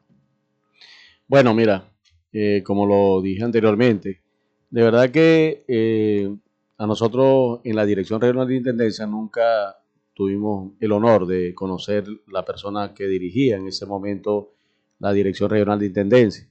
Bueno, 1.26 1.54
mira, 1.54 1.90
eh, 2.30 2.62
como 2.62 2.86
lo 2.86 3.22
dije 3.22 3.42
anteriormente, 3.42 4.20
de 4.68 4.82
verdad 4.82 5.10
que 5.10 5.64
eh, 5.66 6.30
a 6.76 6.86
nosotros 6.86 7.60
en 7.64 7.74
la 7.74 7.86
Dirección 7.86 8.20
Regional 8.20 8.46
de 8.48 8.56
Intendencia 8.56 9.06
nunca 9.06 9.78
tuvimos 10.12 10.74
el 10.78 10.92
honor 10.92 11.26
de 11.26 11.54
conocer 11.54 12.04
la 12.26 12.44
persona 12.44 12.92
que 12.92 13.06
dirigía 13.06 13.56
en 13.56 13.66
ese 13.66 13.86
momento 13.86 14.52
la 14.98 15.14
Dirección 15.14 15.48
Regional 15.48 15.78
de 15.78 15.86
Intendencia. 15.86 16.46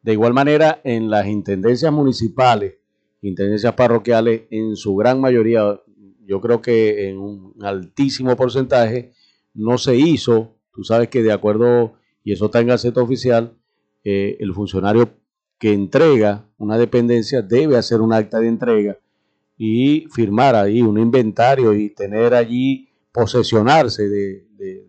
De 0.00 0.12
igual 0.12 0.32
manera, 0.32 0.80
en 0.82 1.10
las 1.10 1.26
intendencias 1.26 1.92
municipales, 1.92 2.76
intendencias 3.20 3.74
parroquiales, 3.74 4.44
en 4.50 4.74
su 4.76 4.96
gran 4.96 5.20
mayoría, 5.20 5.78
yo 6.24 6.40
creo 6.40 6.62
que 6.62 7.10
en 7.10 7.18
un 7.18 7.54
altísimo 7.60 8.34
porcentaje, 8.34 9.12
no 9.52 9.76
se 9.76 9.96
hizo 9.96 10.55
Tú 10.76 10.84
sabes 10.84 11.08
que 11.08 11.22
de 11.22 11.32
acuerdo, 11.32 11.94
y 12.22 12.32
eso 12.32 12.46
está 12.46 12.60
en 12.60 12.66
Gaceta 12.66 13.00
Oficial, 13.00 13.56
eh, 14.04 14.36
el 14.40 14.52
funcionario 14.52 15.08
que 15.58 15.72
entrega 15.72 16.46
una 16.58 16.76
dependencia 16.76 17.40
debe 17.40 17.78
hacer 17.78 18.02
un 18.02 18.12
acta 18.12 18.38
de 18.40 18.48
entrega 18.48 18.98
y 19.56 20.06
firmar 20.12 20.54
ahí 20.54 20.82
un 20.82 20.98
inventario 20.98 21.72
y 21.72 21.94
tener 21.94 22.34
allí, 22.34 22.90
posesionarse 23.10 24.06
de, 24.06 24.44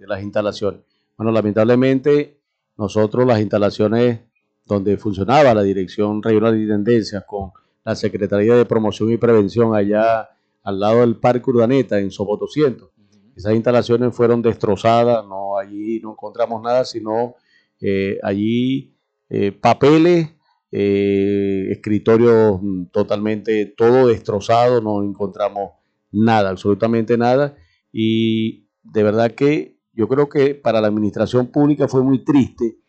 las 0.05 0.21
instalaciones. 0.21 0.81
Bueno, 1.17 1.31
lamentablemente 1.31 2.41
nosotros 2.77 3.25
las 3.25 3.39
instalaciones 3.39 4.19
donde 4.65 4.97
funcionaba 4.97 5.53
la 5.53 5.63
Dirección 5.63 6.21
Regional 6.21 6.53
de 6.53 6.63
Intendencias 6.63 7.23
con 7.25 7.51
la 7.85 7.95
Secretaría 7.95 8.55
de 8.55 8.65
Promoción 8.65 9.09
y 9.11 9.17
Prevención 9.17 9.73
allá 9.73 10.29
al 10.63 10.79
lado 10.81 10.99
del 10.99 11.15
Parque 11.15 11.49
Urdaneta 11.49 11.97
en 11.97 12.11
Sopo 12.11 12.35
200, 12.35 12.89
esas 13.37 13.53
instalaciones 13.53 14.15
fueron 14.15 14.41
destrozadas, 14.41 15.23
no 15.27 15.57
allí 15.57 15.99
no 15.99 16.11
encontramos 16.11 16.61
nada, 16.63 16.83
sino 16.85 17.35
eh, 17.79 18.17
allí 18.23 18.95
eh, 19.29 19.51
papeles, 19.51 20.29
eh, 20.71 21.67
escritorios 21.69 22.59
mm, 22.61 22.85
totalmente 22.85 23.67
todo 23.77 24.07
destrozado, 24.07 24.81
no 24.81 25.03
encontramos 25.03 25.73
nada, 26.11 26.49
absolutamente 26.49 27.15
nada. 27.15 27.55
Y 27.91 28.67
de 28.81 29.03
verdad 29.03 29.31
que 29.31 29.77
yo 29.93 30.07
creo 30.07 30.29
que 30.29 30.55
para 30.55 30.81
la 30.81 30.87
administración 30.87 31.47
pública 31.47 31.87
fue 31.87 32.01
muy 32.01 32.23
triste. 32.23 32.79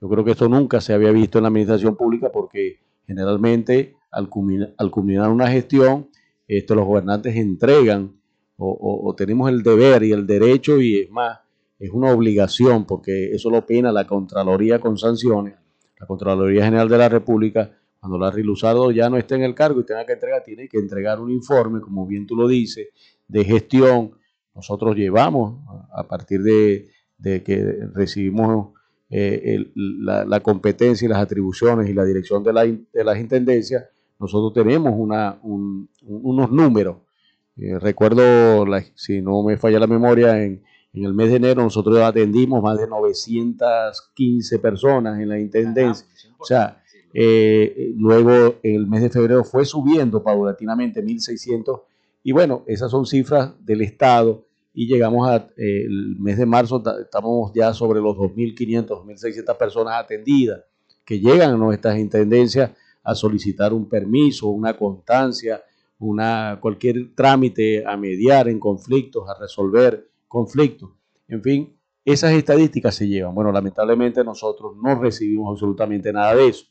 Yo 0.00 0.08
creo 0.08 0.24
que 0.24 0.32
esto 0.32 0.48
nunca 0.48 0.80
se 0.80 0.92
había 0.92 1.12
visto 1.12 1.38
en 1.38 1.42
la 1.42 1.48
administración 1.48 1.96
pública 1.96 2.32
porque 2.32 2.80
generalmente 3.06 3.94
al 4.10 4.28
culminar, 4.28 5.30
una 5.30 5.48
gestión, 5.48 6.08
esto, 6.48 6.74
los 6.74 6.84
gobernantes 6.84 7.36
entregan 7.36 8.20
o, 8.56 9.14
tenemos 9.16 9.50
el 9.50 9.62
deber 9.62 10.02
y 10.04 10.12
el 10.12 10.26
derecho 10.26 10.80
y 10.80 11.00
es 11.00 11.10
más, 11.10 11.40
es 11.78 11.90
una 11.90 12.12
obligación 12.12 12.84
porque 12.84 13.32
eso 13.32 13.50
lo 13.50 13.66
pena 13.66 13.92
la 13.92 14.06
Contraloría 14.06 14.78
con 14.78 14.96
sanciones, 14.96 15.54
la 15.98 16.06
Contraloría 16.06 16.64
General 16.64 16.88
de 16.88 16.98
la 16.98 17.08
República, 17.08 17.70
cuando 17.98 18.18
Larry 18.18 18.42
Luzardo 18.42 18.90
ya 18.90 19.08
no 19.08 19.16
esté 19.16 19.34
en 19.34 19.42
el 19.42 19.54
cargo 19.54 19.80
y 19.80 19.84
tenga 19.84 20.04
que 20.04 20.12
entregar, 20.12 20.44
tiene 20.44 20.68
que 20.68 20.78
entregar 20.78 21.20
un 21.20 21.30
informe, 21.30 21.80
como 21.80 22.06
bien 22.06 22.26
tú 22.26 22.36
lo 22.36 22.46
dices, 22.46 22.88
de 23.26 23.44
gestión. 23.44 24.12
Nosotros 24.54 24.94
llevamos, 24.94 25.60
a 25.90 26.06
partir 26.06 26.42
de, 26.42 26.90
que 27.42 27.88
recibimos 27.94 28.74
eh, 29.08 29.72
la, 29.74 30.40
competencia 30.40 31.06
y 31.06 31.08
las 31.08 31.18
atribuciones 31.18 31.88
y 31.88 31.94
la 31.94 32.04
dirección 32.04 32.44
de, 32.44 32.84
de 32.92 33.04
las 33.04 33.18
intendencias, 33.18 33.84
nosotros 34.18 34.52
tenemos 34.52 34.92
una, 34.94 35.38
unos 35.42 36.50
números. 36.52 36.96
Eh, 37.56 37.78
recuerdo, 37.78 38.64
si 38.94 39.20
no 39.20 39.42
me 39.42 39.56
falla 39.56 39.78
la 39.78 39.86
memoria, 39.86 40.42
en, 40.42 40.62
en, 40.92 41.04
el 41.04 41.14
mes 41.14 41.30
de 41.30 41.36
enero 41.36 41.62
nosotros 41.62 41.98
atendimos 42.00 42.62
más 42.62 42.78
de 42.78 42.88
915 42.88 44.58
personas 44.58 45.20
en 45.20 45.28
la 45.28 45.38
intendencia. 45.38 46.06
O 46.38 46.44
sea, 46.44 46.82
eh, 47.12 47.92
luego 47.96 48.56
en 48.62 48.74
el 48.74 48.86
mes 48.88 49.02
de 49.02 49.10
febrero 49.10 49.44
fue 49.44 49.64
subiendo 49.64 50.22
paulatinamente 50.22 51.02
1.600 51.02 51.82
y 52.24 52.32
bueno, 52.32 52.64
esas 52.66 52.90
son 52.90 53.06
cifras 53.06 53.52
del 53.64 53.82
Estado 53.82 54.46
y 54.72 54.88
llegamos 54.88 55.28
al 55.28 55.52
eh, 55.56 55.86
mes 56.18 56.38
de 56.38 56.46
marzo, 56.46 56.82
estamos 57.00 57.52
ya 57.54 57.72
sobre 57.72 58.00
los 58.00 58.16
2.500, 58.16 58.86
2.600 58.86 59.56
personas 59.56 59.94
atendidas 59.94 60.64
que 61.04 61.20
llegan 61.20 61.50
a 61.50 61.56
nuestras 61.56 61.98
intendencias 61.98 62.72
a 63.04 63.14
solicitar 63.14 63.72
un 63.72 63.88
permiso, 63.88 64.48
una 64.48 64.76
constancia, 64.76 65.62
cualquier 66.60 67.14
trámite 67.14 67.84
a 67.86 67.96
mediar 67.96 68.48
en 68.48 68.58
conflictos, 68.58 69.28
a 69.28 69.38
resolver 69.38 70.08
conflictos. 70.28 70.90
En 71.28 71.42
fin, 71.42 71.76
esas 72.04 72.32
estadísticas 72.32 72.94
se 72.94 73.08
llevan. 73.08 73.34
Bueno, 73.34 73.50
lamentablemente 73.50 74.22
nosotros 74.22 74.76
no 74.82 75.00
recibimos 75.00 75.50
absolutamente 75.50 76.12
nada 76.12 76.34
de 76.34 76.48
eso. 76.48 76.66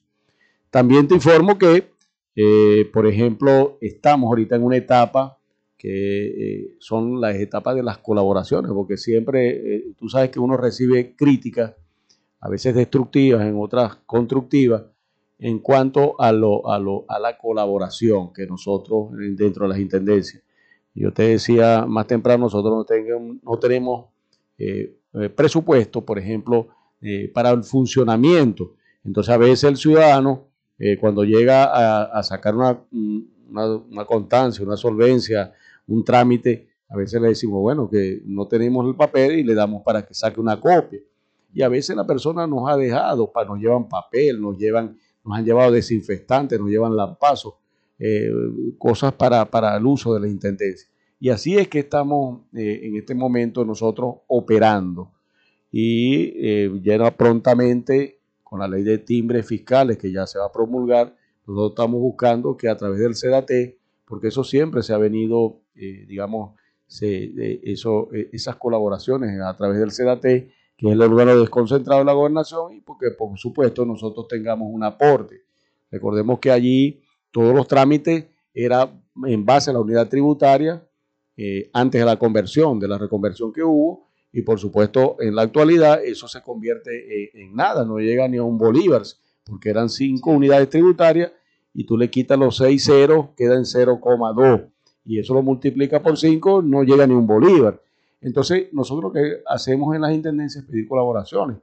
También 0.69 1.07
te 1.07 1.15
informo 1.15 1.57
que, 1.57 1.91
eh, 2.35 2.89
por 2.91 3.07
ejemplo, 3.07 3.77
estamos 3.81 4.27
ahorita 4.27 4.55
en 4.55 4.63
una 4.63 4.77
etapa 4.77 5.39
que 5.77 6.27
eh, 6.27 6.75
son 6.79 7.19
las 7.19 7.35
etapas 7.35 7.75
de 7.75 7.83
las 7.83 7.97
colaboraciones, 7.97 8.71
porque 8.71 8.97
siempre 8.97 9.75
eh, 9.75 9.93
tú 9.97 10.07
sabes 10.07 10.29
que 10.29 10.39
uno 10.39 10.55
recibe 10.55 11.15
críticas, 11.15 11.75
a 12.39 12.49
veces 12.49 12.73
destructivas, 12.75 13.45
en 13.45 13.55
otras 13.59 13.97
constructivas, 14.05 14.83
en 15.39 15.59
cuanto 15.59 16.19
a, 16.19 16.31
lo, 16.31 16.69
a, 16.69 16.79
lo, 16.79 17.05
a 17.07 17.19
la 17.19 17.37
colaboración 17.37 18.31
que 18.33 18.45
nosotros 18.45 19.09
dentro 19.35 19.65
de 19.65 19.69
las 19.69 19.79
intendencias. 19.79 20.43
Yo 20.95 21.11
te 21.11 21.23
decía 21.23 21.85
más 21.87 22.07
temprano, 22.07 22.45
nosotros 22.45 22.73
no, 22.73 22.85
tenemos, 22.85 23.37
no 23.41 23.57
tenemos 23.57 24.05
eh, 24.57 24.95
eh, 25.13 25.29
presupuesto, 25.29 26.05
por 26.05 26.19
ejemplo, 26.19 26.67
eh, 27.01 27.31
para 27.33 27.49
el 27.49 27.63
funcionamiento. 27.63 28.75
Entonces 29.03 29.33
a 29.33 29.37
veces 29.37 29.63
el 29.65 29.77
ciudadano, 29.77 30.47
cuando 30.99 31.23
llega 31.23 32.09
a, 32.17 32.23
sacar 32.23 32.55
una, 32.55 32.77
una, 32.91 33.75
una, 33.75 34.05
constancia, 34.05 34.65
una 34.65 34.75
solvencia, 34.75 35.53
un 35.87 36.03
trámite, 36.03 36.67
a 36.89 36.97
veces 36.97 37.21
le 37.21 37.29
decimos, 37.29 37.61
bueno, 37.61 37.89
que 37.89 38.21
no 38.25 38.47
tenemos 38.47 38.85
el 38.85 38.95
papel 38.95 39.39
y 39.39 39.43
le 39.43 39.55
damos 39.55 39.81
para 39.83 40.05
que 40.05 40.13
saque 40.13 40.41
una 40.41 40.59
copia. 40.59 40.99
Y 41.53 41.61
a 41.61 41.69
veces 41.69 41.95
la 41.95 42.05
persona 42.05 42.47
nos 42.47 42.69
ha 42.69 42.75
dejado, 42.75 43.31
nos 43.47 43.59
llevan 43.59 43.87
papel, 43.87 44.41
nos 44.41 44.57
llevan 44.57 44.97
nos 45.23 45.37
han 45.37 45.45
llevado 45.45 45.71
desinfectantes, 45.71 46.59
nos 46.59 46.69
llevan 46.69 46.95
lampazos, 46.95 47.55
eh, 47.99 48.31
cosas 48.77 49.13
para, 49.13 49.45
para, 49.45 49.77
el 49.77 49.85
uso 49.85 50.13
de 50.13 50.21
la 50.21 50.27
intendencia. 50.27 50.89
Y 51.19 51.29
así 51.29 51.57
es 51.57 51.69
que 51.69 51.79
estamos 51.79 52.41
eh, 52.53 52.81
en 52.83 52.97
este 52.97 53.15
momento 53.15 53.63
nosotros 53.63 54.15
operando. 54.27 55.11
Y 55.71 56.33
eh, 56.35 56.71
ya 56.83 57.15
prontamente, 57.15 58.19
con 58.43 58.59
la 58.59 58.67
ley 58.67 58.83
de 58.83 58.97
timbres 58.97 59.47
fiscales 59.47 59.97
que 59.97 60.11
ya 60.11 60.27
se 60.27 60.37
va 60.37 60.45
a 60.45 60.51
promulgar, 60.51 61.15
nosotros 61.47 61.71
estamos 61.71 62.01
buscando 62.01 62.57
que 62.57 62.69
a 62.69 62.75
través 62.75 62.99
del 62.99 63.15
CDAT, 63.15 63.75
porque 64.05 64.27
eso 64.27 64.43
siempre 64.43 64.83
se 64.83 64.93
ha 64.93 64.97
venido, 64.97 65.61
digamos, 65.75 66.55
eso, 67.01 68.09
esas 68.31 68.55
colaboraciones 68.57 69.41
a 69.41 69.55
través 69.57 69.79
del 69.79 69.91
CDAT, 69.91 70.25
que 70.77 70.87
es 70.87 70.93
el 70.93 71.01
órgano 71.01 71.39
desconcentrado 71.39 71.99
de 71.99 72.05
la 72.05 72.13
gobernación, 72.13 72.73
y 72.73 72.81
porque 72.81 73.11
por 73.11 73.37
supuesto 73.37 73.85
nosotros 73.85 74.27
tengamos 74.27 74.67
un 74.71 74.83
aporte. 74.83 75.43
Recordemos 75.91 76.39
que 76.39 76.51
allí 76.51 77.01
todos 77.31 77.53
los 77.53 77.67
trámites 77.67 78.25
eran 78.53 79.03
en 79.25 79.45
base 79.45 79.69
a 79.69 79.73
la 79.73 79.79
unidad 79.79 80.09
tributaria 80.09 80.87
eh, 81.37 81.69
antes 81.73 82.01
de 82.01 82.05
la 82.05 82.17
conversión, 82.17 82.79
de 82.79 82.87
la 82.87 82.97
reconversión 82.97 83.51
que 83.53 83.63
hubo, 83.63 84.07
y 84.31 84.41
por 84.41 84.59
supuesto 84.59 85.17
en 85.19 85.35
la 85.35 85.43
actualidad 85.43 86.03
eso 86.03 86.27
se 86.27 86.41
convierte 86.41 86.91
eh, 86.91 87.31
en 87.35 87.55
nada, 87.55 87.85
no 87.85 87.99
llega 87.99 88.27
ni 88.27 88.37
a 88.37 88.43
un 88.43 88.57
bolívar, 88.57 89.03
porque 89.45 89.69
eran 89.69 89.89
cinco 89.89 90.31
unidades 90.31 90.69
tributarias 90.69 91.31
y 91.73 91.85
tú 91.85 91.97
le 91.97 92.09
quitas 92.09 92.37
los 92.37 92.57
seis 92.57 92.85
ceros, 92.85 93.29
queda 93.35 93.55
en 93.55 93.63
0,2 93.63 94.69
y 95.05 95.19
eso 95.19 95.33
lo 95.33 95.41
multiplica 95.41 96.01
por 96.01 96.17
5, 96.17 96.61
no 96.61 96.83
llega 96.83 97.05
ni 97.07 97.13
un 97.13 97.27
bolívar. 97.27 97.81
Entonces, 98.23 98.69
nosotros 98.71 99.03
lo 99.03 99.11
que 99.11 99.43
hacemos 99.45 99.93
en 99.95 100.01
las 100.01 100.13
intendencias 100.13 100.63
es 100.63 100.69
pedir 100.69 100.87
colaboraciones. 100.87 101.57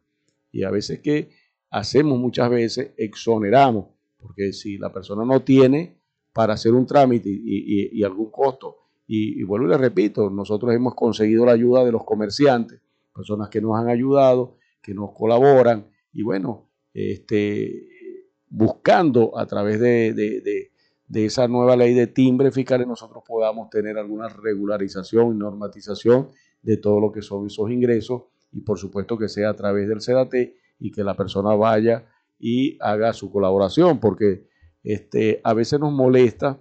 Y 0.52 0.62
a 0.62 0.70
veces 0.70 1.00
que 1.00 1.30
hacemos 1.70 2.18
muchas 2.18 2.50
veces, 2.50 2.92
exoneramos, 2.96 3.86
porque 4.18 4.52
si 4.52 4.76
la 4.76 4.92
persona 4.92 5.24
no 5.24 5.42
tiene 5.42 5.98
para 6.32 6.54
hacer 6.54 6.72
un 6.74 6.86
trámite 6.86 7.30
y, 7.30 8.02
algún 8.04 8.30
costo, 8.30 8.76
y, 9.06 9.42
vuelvo 9.42 9.66
y 9.66 9.70
le 9.70 9.78
repito, 9.78 10.28
nosotros 10.28 10.72
hemos 10.74 10.94
conseguido 10.94 11.46
la 11.46 11.52
ayuda 11.52 11.84
de 11.84 11.92
los 11.92 12.04
comerciantes, 12.04 12.80
personas 13.14 13.48
que 13.48 13.60
nos 13.60 13.76
han 13.78 13.88
ayudado, 13.88 14.56
que 14.82 14.94
nos 14.94 15.12
colaboran, 15.12 15.90
y 16.12 16.22
bueno, 16.22 16.68
este, 16.92 17.88
buscando 18.48 19.36
a 19.38 19.46
través 19.46 19.80
de, 19.80 20.12
de 21.10 21.24
esa 21.24 21.48
nueva 21.48 21.74
ley 21.74 21.94
de 21.94 22.06
timbre 22.06 22.52
fiscales 22.52 22.86
nosotros 22.86 23.24
podamos 23.26 23.68
tener 23.68 23.98
alguna 23.98 24.28
regularización 24.28 25.34
y 25.34 25.38
normatización 25.38 26.28
de 26.62 26.76
todo 26.76 27.00
lo 27.00 27.12
que 27.12 27.22
son 27.22 27.46
esos 27.46 27.70
ingresos 27.70 28.22
y 28.52 28.60
por 28.60 28.78
supuesto 28.78 29.16
que 29.16 29.28
sea 29.28 29.50
a 29.50 29.56
través 29.56 29.88
del 29.88 30.00
CDAT 30.00 30.34
y 30.78 30.90
que 30.90 31.04
la 31.04 31.16
persona 31.16 31.54
vaya 31.54 32.06
y 32.38 32.78
haga 32.80 33.12
su 33.12 33.30
colaboración, 33.30 34.00
porque 34.00 34.46
este, 34.82 35.40
a 35.44 35.52
veces 35.54 35.78
nos 35.78 35.92
molesta 35.92 36.58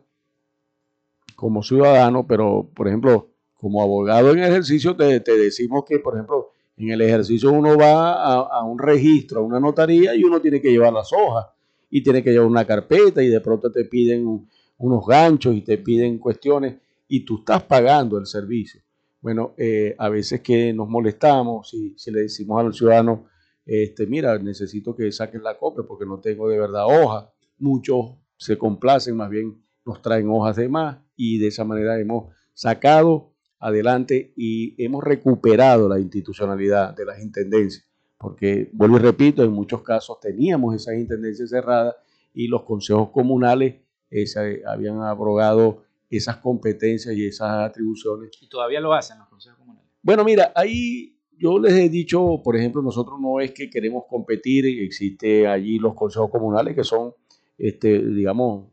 como 1.36 1.64
ciudadano, 1.64 2.28
pero 2.28 2.70
por 2.76 2.88
ejemplo, 2.88 3.30
como 3.54 3.82
abogado 3.82 4.32
en 4.32 4.40
ejercicio 4.40 4.96
te, 4.96 5.20
decimos 5.20 5.84
que, 5.88 6.00
por 6.00 6.16
ejemplo, 6.16 6.52
en 6.78 6.90
el 6.92 7.02
ejercicio 7.02 7.52
uno 7.52 7.78
va 7.78 8.44
a, 8.44 8.64
un 8.64 8.78
registro, 8.80 9.42
a 9.42 9.44
una 9.44 9.60
notaría 9.60 10.16
y 10.16 10.24
uno 10.24 10.40
tiene 10.42 10.62
que 10.62 10.72
llevar 10.72 10.94
las 10.94 11.12
hojas 11.12 11.48
y 11.90 12.02
tiene 12.02 12.24
que 12.24 12.32
llevar 12.32 12.48
una 12.48 12.66
carpeta 12.66 13.22
y 13.24 13.28
de 13.28 13.42
pronto 13.42 13.72
te 13.72 13.86
piden 13.86 14.48
unos 14.78 15.06
ganchos 15.06 15.56
y 15.56 15.62
te 15.62 15.78
piden 15.78 16.20
cuestiones 16.20 16.78
y 17.08 17.22
tú 17.22 17.40
estás 17.40 17.64
pagando 17.64 18.18
el 18.18 18.26
servicio. 18.26 18.82
Bueno, 19.22 19.54
eh, 19.58 19.96
a 19.98 20.10
veces 20.10 20.42
que 20.42 20.74
nos 20.74 20.88
molestamos 20.88 21.70
si, 21.70 21.94
si 21.98 22.12
le 22.12 22.22
decimos 22.22 22.64
al 22.64 22.74
ciudadano, 22.74 23.28
este, 23.66 24.08
mira, 24.08 24.38
necesito 24.40 24.96
que 24.96 25.12
saques 25.12 25.42
la 25.42 25.58
copia 25.58 25.84
porque 25.88 26.06
no 26.06 26.20
tengo 26.20 26.50
de 26.50 26.58
verdad 26.58 26.86
hoja. 26.88 27.32
Muchos 27.60 28.16
se 28.38 28.58
complacen, 28.58 29.16
más 29.16 29.30
bien 29.30 29.62
nos 29.86 30.02
traen 30.02 30.30
hojas 30.30 30.56
de 30.56 30.70
más 30.70 30.98
y 31.16 31.38
de 31.38 31.48
esa 31.48 31.66
manera 31.66 32.00
hemos 32.00 32.34
sacado 32.54 33.34
adelante 33.60 34.34
y 34.36 34.82
hemos 34.84 35.04
recuperado 35.04 35.90
la 35.90 36.00
institucionalidad 36.00 36.96
de 36.96 37.06
las 37.06 37.22
intendencias. 37.22 37.86
Porque, 38.18 38.70
vuelvo 38.74 38.98
y 38.98 39.02
repito, 39.02 39.44
en 39.44 39.52
muchos 39.52 39.82
casos 39.82 40.20
teníamos 40.20 40.76
esas 40.76 40.96
intendencias 40.96 41.50
cerradas 41.50 41.96
y 42.34 42.48
los 42.48 42.64
consejos 42.64 43.10
comunales 43.12 43.76
eh, 44.10 44.26
se 44.26 44.64
habían 44.66 45.02
abrogado 45.02 45.84
esas 46.10 46.38
competencias 46.38 47.16
y 47.16 47.26
esas 47.26 47.70
atribuciones. 47.70 48.32
¿Y 48.42 48.48
todavía 48.48 48.80
lo 48.80 48.94
hacen 48.94 49.20
los 49.20 49.28
consejos 49.28 49.60
comunales? 49.60 49.90
Bueno, 50.02 50.24
mira, 50.24 50.52
ahí 50.56 51.18
yo 51.38 51.60
les 51.60 51.74
he 51.74 51.90
dicho, 51.90 52.42
por 52.44 52.56
ejemplo, 52.56 52.82
nosotros 52.82 53.20
no 53.20 53.40
es 53.40 53.52
que 53.52 53.70
queremos 53.70 54.04
competir, 54.10 54.66
existe 54.66 55.48
allí 55.48 55.80
los 55.80 55.94
consejos 55.94 56.30
comunales 56.30 56.76
que 56.76 56.84
son, 56.84 57.14
este, 57.58 58.04
digamos, 58.04 58.72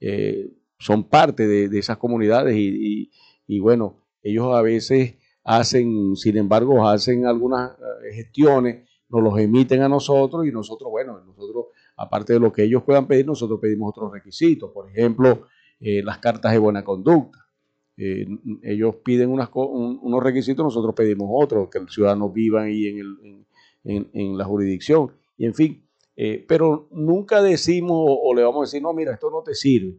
eh, 0.00 0.52
son 0.78 1.08
parte 1.08 1.46
de, 1.46 1.78
esas 1.78 1.98
comunidades 1.98 2.56
y, 2.56 3.10
y, 3.46 3.60
bueno, 3.60 4.04
ellos 4.22 4.54
a 4.54 4.62
veces 4.62 5.16
hacen, 5.44 6.16
sin 6.16 6.36
embargo, 6.36 6.88
hacen 6.88 7.26
algunas 7.26 7.72
eh, 7.72 8.14
gestiones 8.14 8.88
nos 9.12 9.22
los 9.22 9.38
emiten 9.38 9.82
a 9.82 9.88
nosotros 9.88 10.46
y 10.46 10.50
nosotros, 10.50 10.90
bueno, 10.90 11.20
nosotros, 11.20 11.66
aparte 11.96 12.32
de 12.32 12.40
lo 12.40 12.50
que 12.50 12.64
ellos 12.64 12.82
puedan 12.82 13.06
pedir, 13.06 13.26
nosotros 13.26 13.60
pedimos 13.60 13.90
otros 13.90 14.10
requisitos. 14.10 14.70
Por 14.72 14.88
ejemplo, 14.88 15.48
eh, 15.84 16.00
las 16.04 16.18
cartas 16.18 16.52
de 16.52 16.58
buena 16.58 16.84
conducta. 16.84 17.44
Eh, 17.96 18.24
ellos 18.62 18.96
piden 19.04 19.30
unos 19.30 20.22
requisitos, 20.22 20.64
nosotros 20.64 20.94
pedimos 20.94 21.28
otros, 21.32 21.68
que 21.68 21.78
el 21.78 21.88
ciudadano 21.88 22.30
viva 22.30 22.62
ahí 22.62 23.00
en, 23.84 24.38
la 24.38 24.44
jurisdicción. 24.44 25.10
Y 25.36 25.46
en 25.46 25.54
fin, 25.54 25.84
eh, 26.14 26.44
pero 26.46 26.88
nunca 26.92 27.42
decimos 27.42 27.98
o, 27.98 28.32
le 28.32 28.44
vamos 28.44 28.60
a 28.60 28.66
decir, 28.68 28.80
no, 28.80 28.92
mira, 28.92 29.12
esto 29.12 29.28
no 29.28 29.42
te 29.42 29.54
sirve, 29.54 29.98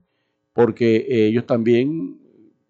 porque 0.53 1.05
ellos 1.09 1.45
también 1.45 2.17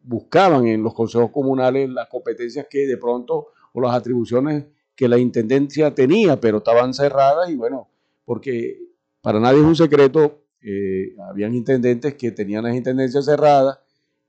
buscaban 0.02 0.66
en 0.66 0.82
los 0.82 0.96
consejos 0.96 1.30
comunales 1.30 1.90
las 1.92 2.10
competencias 2.10 2.66
que 2.68 2.88
de 2.88 2.98
pronto 2.98 3.50
o 3.74 3.82
las 3.82 3.94
atribuciones 3.94 4.66
que 4.96 5.08
la 5.08 5.20
intendencia 5.20 5.94
tenía, 5.94 6.40
pero 6.40 6.58
estaban 6.58 6.96
cerradas 6.96 7.50
y 7.52 7.56
bueno, 7.56 7.90
porque 8.26 8.80
para 9.22 9.40
nadie 9.40 9.60
es 9.60 9.66
un 9.66 9.76
secreto, 9.76 10.43
eh, 10.64 11.16
habían 11.30 11.54
intendentes 11.54 12.16
que 12.16 12.32
tenían 12.32 12.64
las 12.64 12.76
intendencias 12.76 13.26
cerradas 13.26 13.80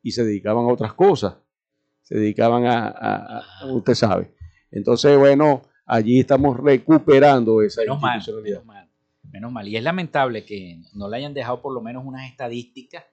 y 0.03 0.13
se 0.13 0.25
dedicaban 0.25 0.65
a 0.65 0.73
otras 0.73 0.93
cosas, 0.95 1.37
se 2.03 2.17
dedicaban 2.17 2.65
a, 2.67 3.43
usted 3.73 3.95
sabe. 3.95 4.35
Entonces, 4.71 5.17
bueno, 5.17 5.63
allí 5.87 6.21
estamos 6.21 6.59
recuperando 6.59 7.63
esa 7.63 7.83
menos 7.83 8.03
institucionalidad. 8.03 8.65
Mal, 8.65 8.91
menos, 9.31 9.53
mal, 9.53 9.69
Y 9.69 9.77
es 9.77 9.83
lamentable 9.83 10.45
que 10.45 10.83
no 10.93 11.09
le 11.09 11.17
hayan 11.19 11.35
dejado 11.35 11.63
por 11.63 11.73
lo 11.73 11.81
menos 11.81 12.05
unas 12.05 12.29
estadísticas 12.29 13.05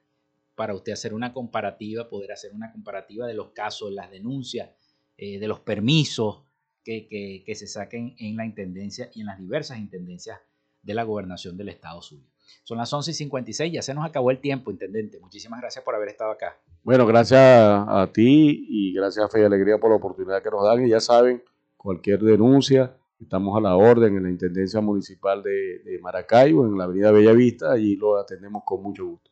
para 0.54 0.74
usted 0.74 0.92
hacer 0.92 1.14
una 1.14 1.32
comparativa, 1.32 2.08
poder 2.08 2.32
hacer 2.32 2.52
una 2.52 2.72
comparativa 2.72 3.26
de 3.26 3.34
los 3.34 3.52
casos, 3.52 3.92
las 3.92 4.10
denuncias, 4.10 4.70
eh, 5.16 5.38
de 5.38 5.48
los 5.48 5.60
permisos 5.60 6.44
que, 6.84 7.06
que, 7.46 7.54
se 7.54 7.66
saquen 7.68 8.16
en 8.18 8.36
la 8.36 8.44
intendencia 8.44 9.10
y 9.14 9.20
en 9.20 9.26
las 9.26 9.38
diversas 9.38 9.78
intendencias 9.78 10.40
de 10.82 10.94
la 10.94 11.04
gobernación 11.04 11.56
del 11.56 11.68
Estado 11.68 12.02
suyo. 12.02 12.31
Son 12.64 12.78
las 12.78 12.92
11 12.92 13.10
y 13.10 13.14
56, 13.14 13.72
ya 13.72 13.82
se 13.82 13.94
nos 13.94 14.04
acabó 14.04 14.30
el 14.30 14.40
tiempo, 14.40 14.70
intendente. 14.70 15.18
Muchísimas 15.20 15.60
gracias 15.60 15.84
por 15.84 15.94
haber 15.94 16.08
estado 16.08 16.30
acá. 16.30 16.58
Bueno, 16.82 17.06
gracias 17.06 17.40
a 17.40 18.10
ti 18.12 18.66
y 18.68 18.92
gracias 18.92 19.24
a 19.24 19.28
Fe 19.28 19.40
y 19.40 19.44
Alegría 19.44 19.78
por 19.78 19.90
la 19.90 19.96
oportunidad 19.96 20.42
que 20.42 20.50
nos 20.50 20.64
dan. 20.64 20.86
Y 20.86 20.90
ya 20.90 21.00
saben, 21.00 21.42
cualquier 21.76 22.20
denuncia, 22.20 22.96
estamos 23.20 23.56
a 23.56 23.60
la 23.60 23.76
orden 23.76 24.16
en 24.16 24.24
la 24.24 24.30
Intendencia 24.30 24.80
Municipal 24.80 25.42
de, 25.42 25.80
de 25.84 25.98
Maracaibo, 26.00 26.64
en 26.66 26.76
la 26.76 26.84
Avenida 26.84 27.10
Bellavista, 27.10 27.72
allí 27.72 27.96
lo 27.96 28.18
atendemos 28.18 28.62
con 28.64 28.82
mucho 28.82 29.06
gusto. 29.06 29.30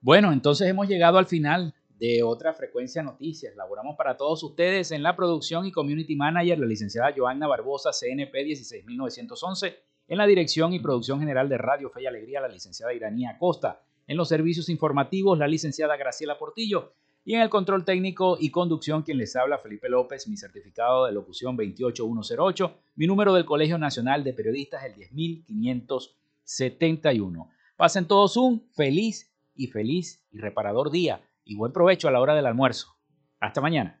Bueno, 0.00 0.32
entonces 0.32 0.68
hemos 0.68 0.88
llegado 0.88 1.18
al 1.18 1.26
final 1.26 1.74
de 1.98 2.22
otra 2.22 2.52
frecuencia 2.52 3.02
noticias. 3.02 3.56
Laboramos 3.56 3.96
para 3.96 4.16
todos 4.16 4.42
ustedes 4.42 4.90
en 4.92 5.02
la 5.02 5.16
producción 5.16 5.66
y 5.66 5.72
community 5.72 6.16
manager, 6.16 6.58
la 6.58 6.66
licenciada 6.66 7.14
Joanna 7.16 7.46
Barbosa, 7.46 7.90
CNP 7.92 8.44
16911, 8.44 9.76
en 10.08 10.18
la 10.18 10.26
dirección 10.26 10.72
y 10.72 10.80
producción 10.80 11.20
general 11.20 11.48
de 11.48 11.58
Radio 11.58 11.90
Fe 11.90 12.02
y 12.02 12.06
Alegría, 12.06 12.40
la 12.40 12.48
licenciada 12.48 12.92
Iranía 12.94 13.36
Costa, 13.38 13.82
en 14.06 14.16
los 14.16 14.28
servicios 14.28 14.68
informativos, 14.68 15.36
la 15.38 15.48
licenciada 15.48 15.96
Graciela 15.96 16.38
Portillo, 16.38 16.92
y 17.24 17.34
en 17.34 17.40
el 17.40 17.50
control 17.50 17.84
técnico 17.84 18.38
y 18.40 18.50
conducción, 18.50 19.02
quien 19.02 19.18
les 19.18 19.34
habla, 19.34 19.58
Felipe 19.58 19.88
López, 19.88 20.28
mi 20.28 20.36
certificado 20.36 21.06
de 21.06 21.12
locución 21.12 21.56
28108, 21.56 22.72
mi 22.94 23.08
número 23.08 23.34
del 23.34 23.44
Colegio 23.44 23.78
Nacional 23.78 24.22
de 24.22 24.32
Periodistas, 24.32 24.84
el 24.84 24.94
10571. 24.94 27.50
Pasen 27.76 28.06
todos 28.06 28.36
un 28.36 28.62
feliz 28.74 29.32
y 29.56 29.66
feliz 29.66 30.22
y 30.30 30.38
reparador 30.38 30.92
día 30.92 31.20
y 31.44 31.56
buen 31.56 31.72
provecho 31.72 32.06
a 32.06 32.12
la 32.12 32.20
hora 32.20 32.36
del 32.36 32.46
almuerzo. 32.46 32.94
Hasta 33.40 33.60
mañana. 33.60 34.00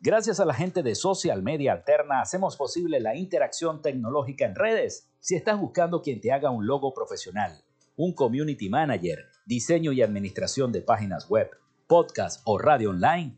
Gracias 0.02 0.40
a 0.40 0.46
la 0.46 0.54
gente 0.54 0.82
de 0.82 0.96
Social 0.96 1.44
Media 1.44 1.74
Alterna 1.74 2.22
hacemos 2.22 2.56
posible 2.56 3.02
la 3.02 3.16
interacción 3.16 3.82
tecnológica 3.82 4.46
en 4.46 4.56
redes. 4.56 5.12
Si 5.20 5.36
estás 5.36 5.60
buscando 5.60 6.02
quien 6.02 6.22
te 6.22 6.32
haga 6.32 6.50
un 6.50 6.66
logo 6.66 6.94
profesional, 6.94 7.62
un 7.98 8.14
community 8.14 8.70
manager, 8.70 9.26
diseño 9.46 9.92
y 9.92 10.02
administración 10.02 10.72
de 10.72 10.82
páginas 10.82 11.30
web, 11.30 11.50
podcast 11.86 12.42
o 12.46 12.58
radio 12.58 12.92
online, 12.92 13.38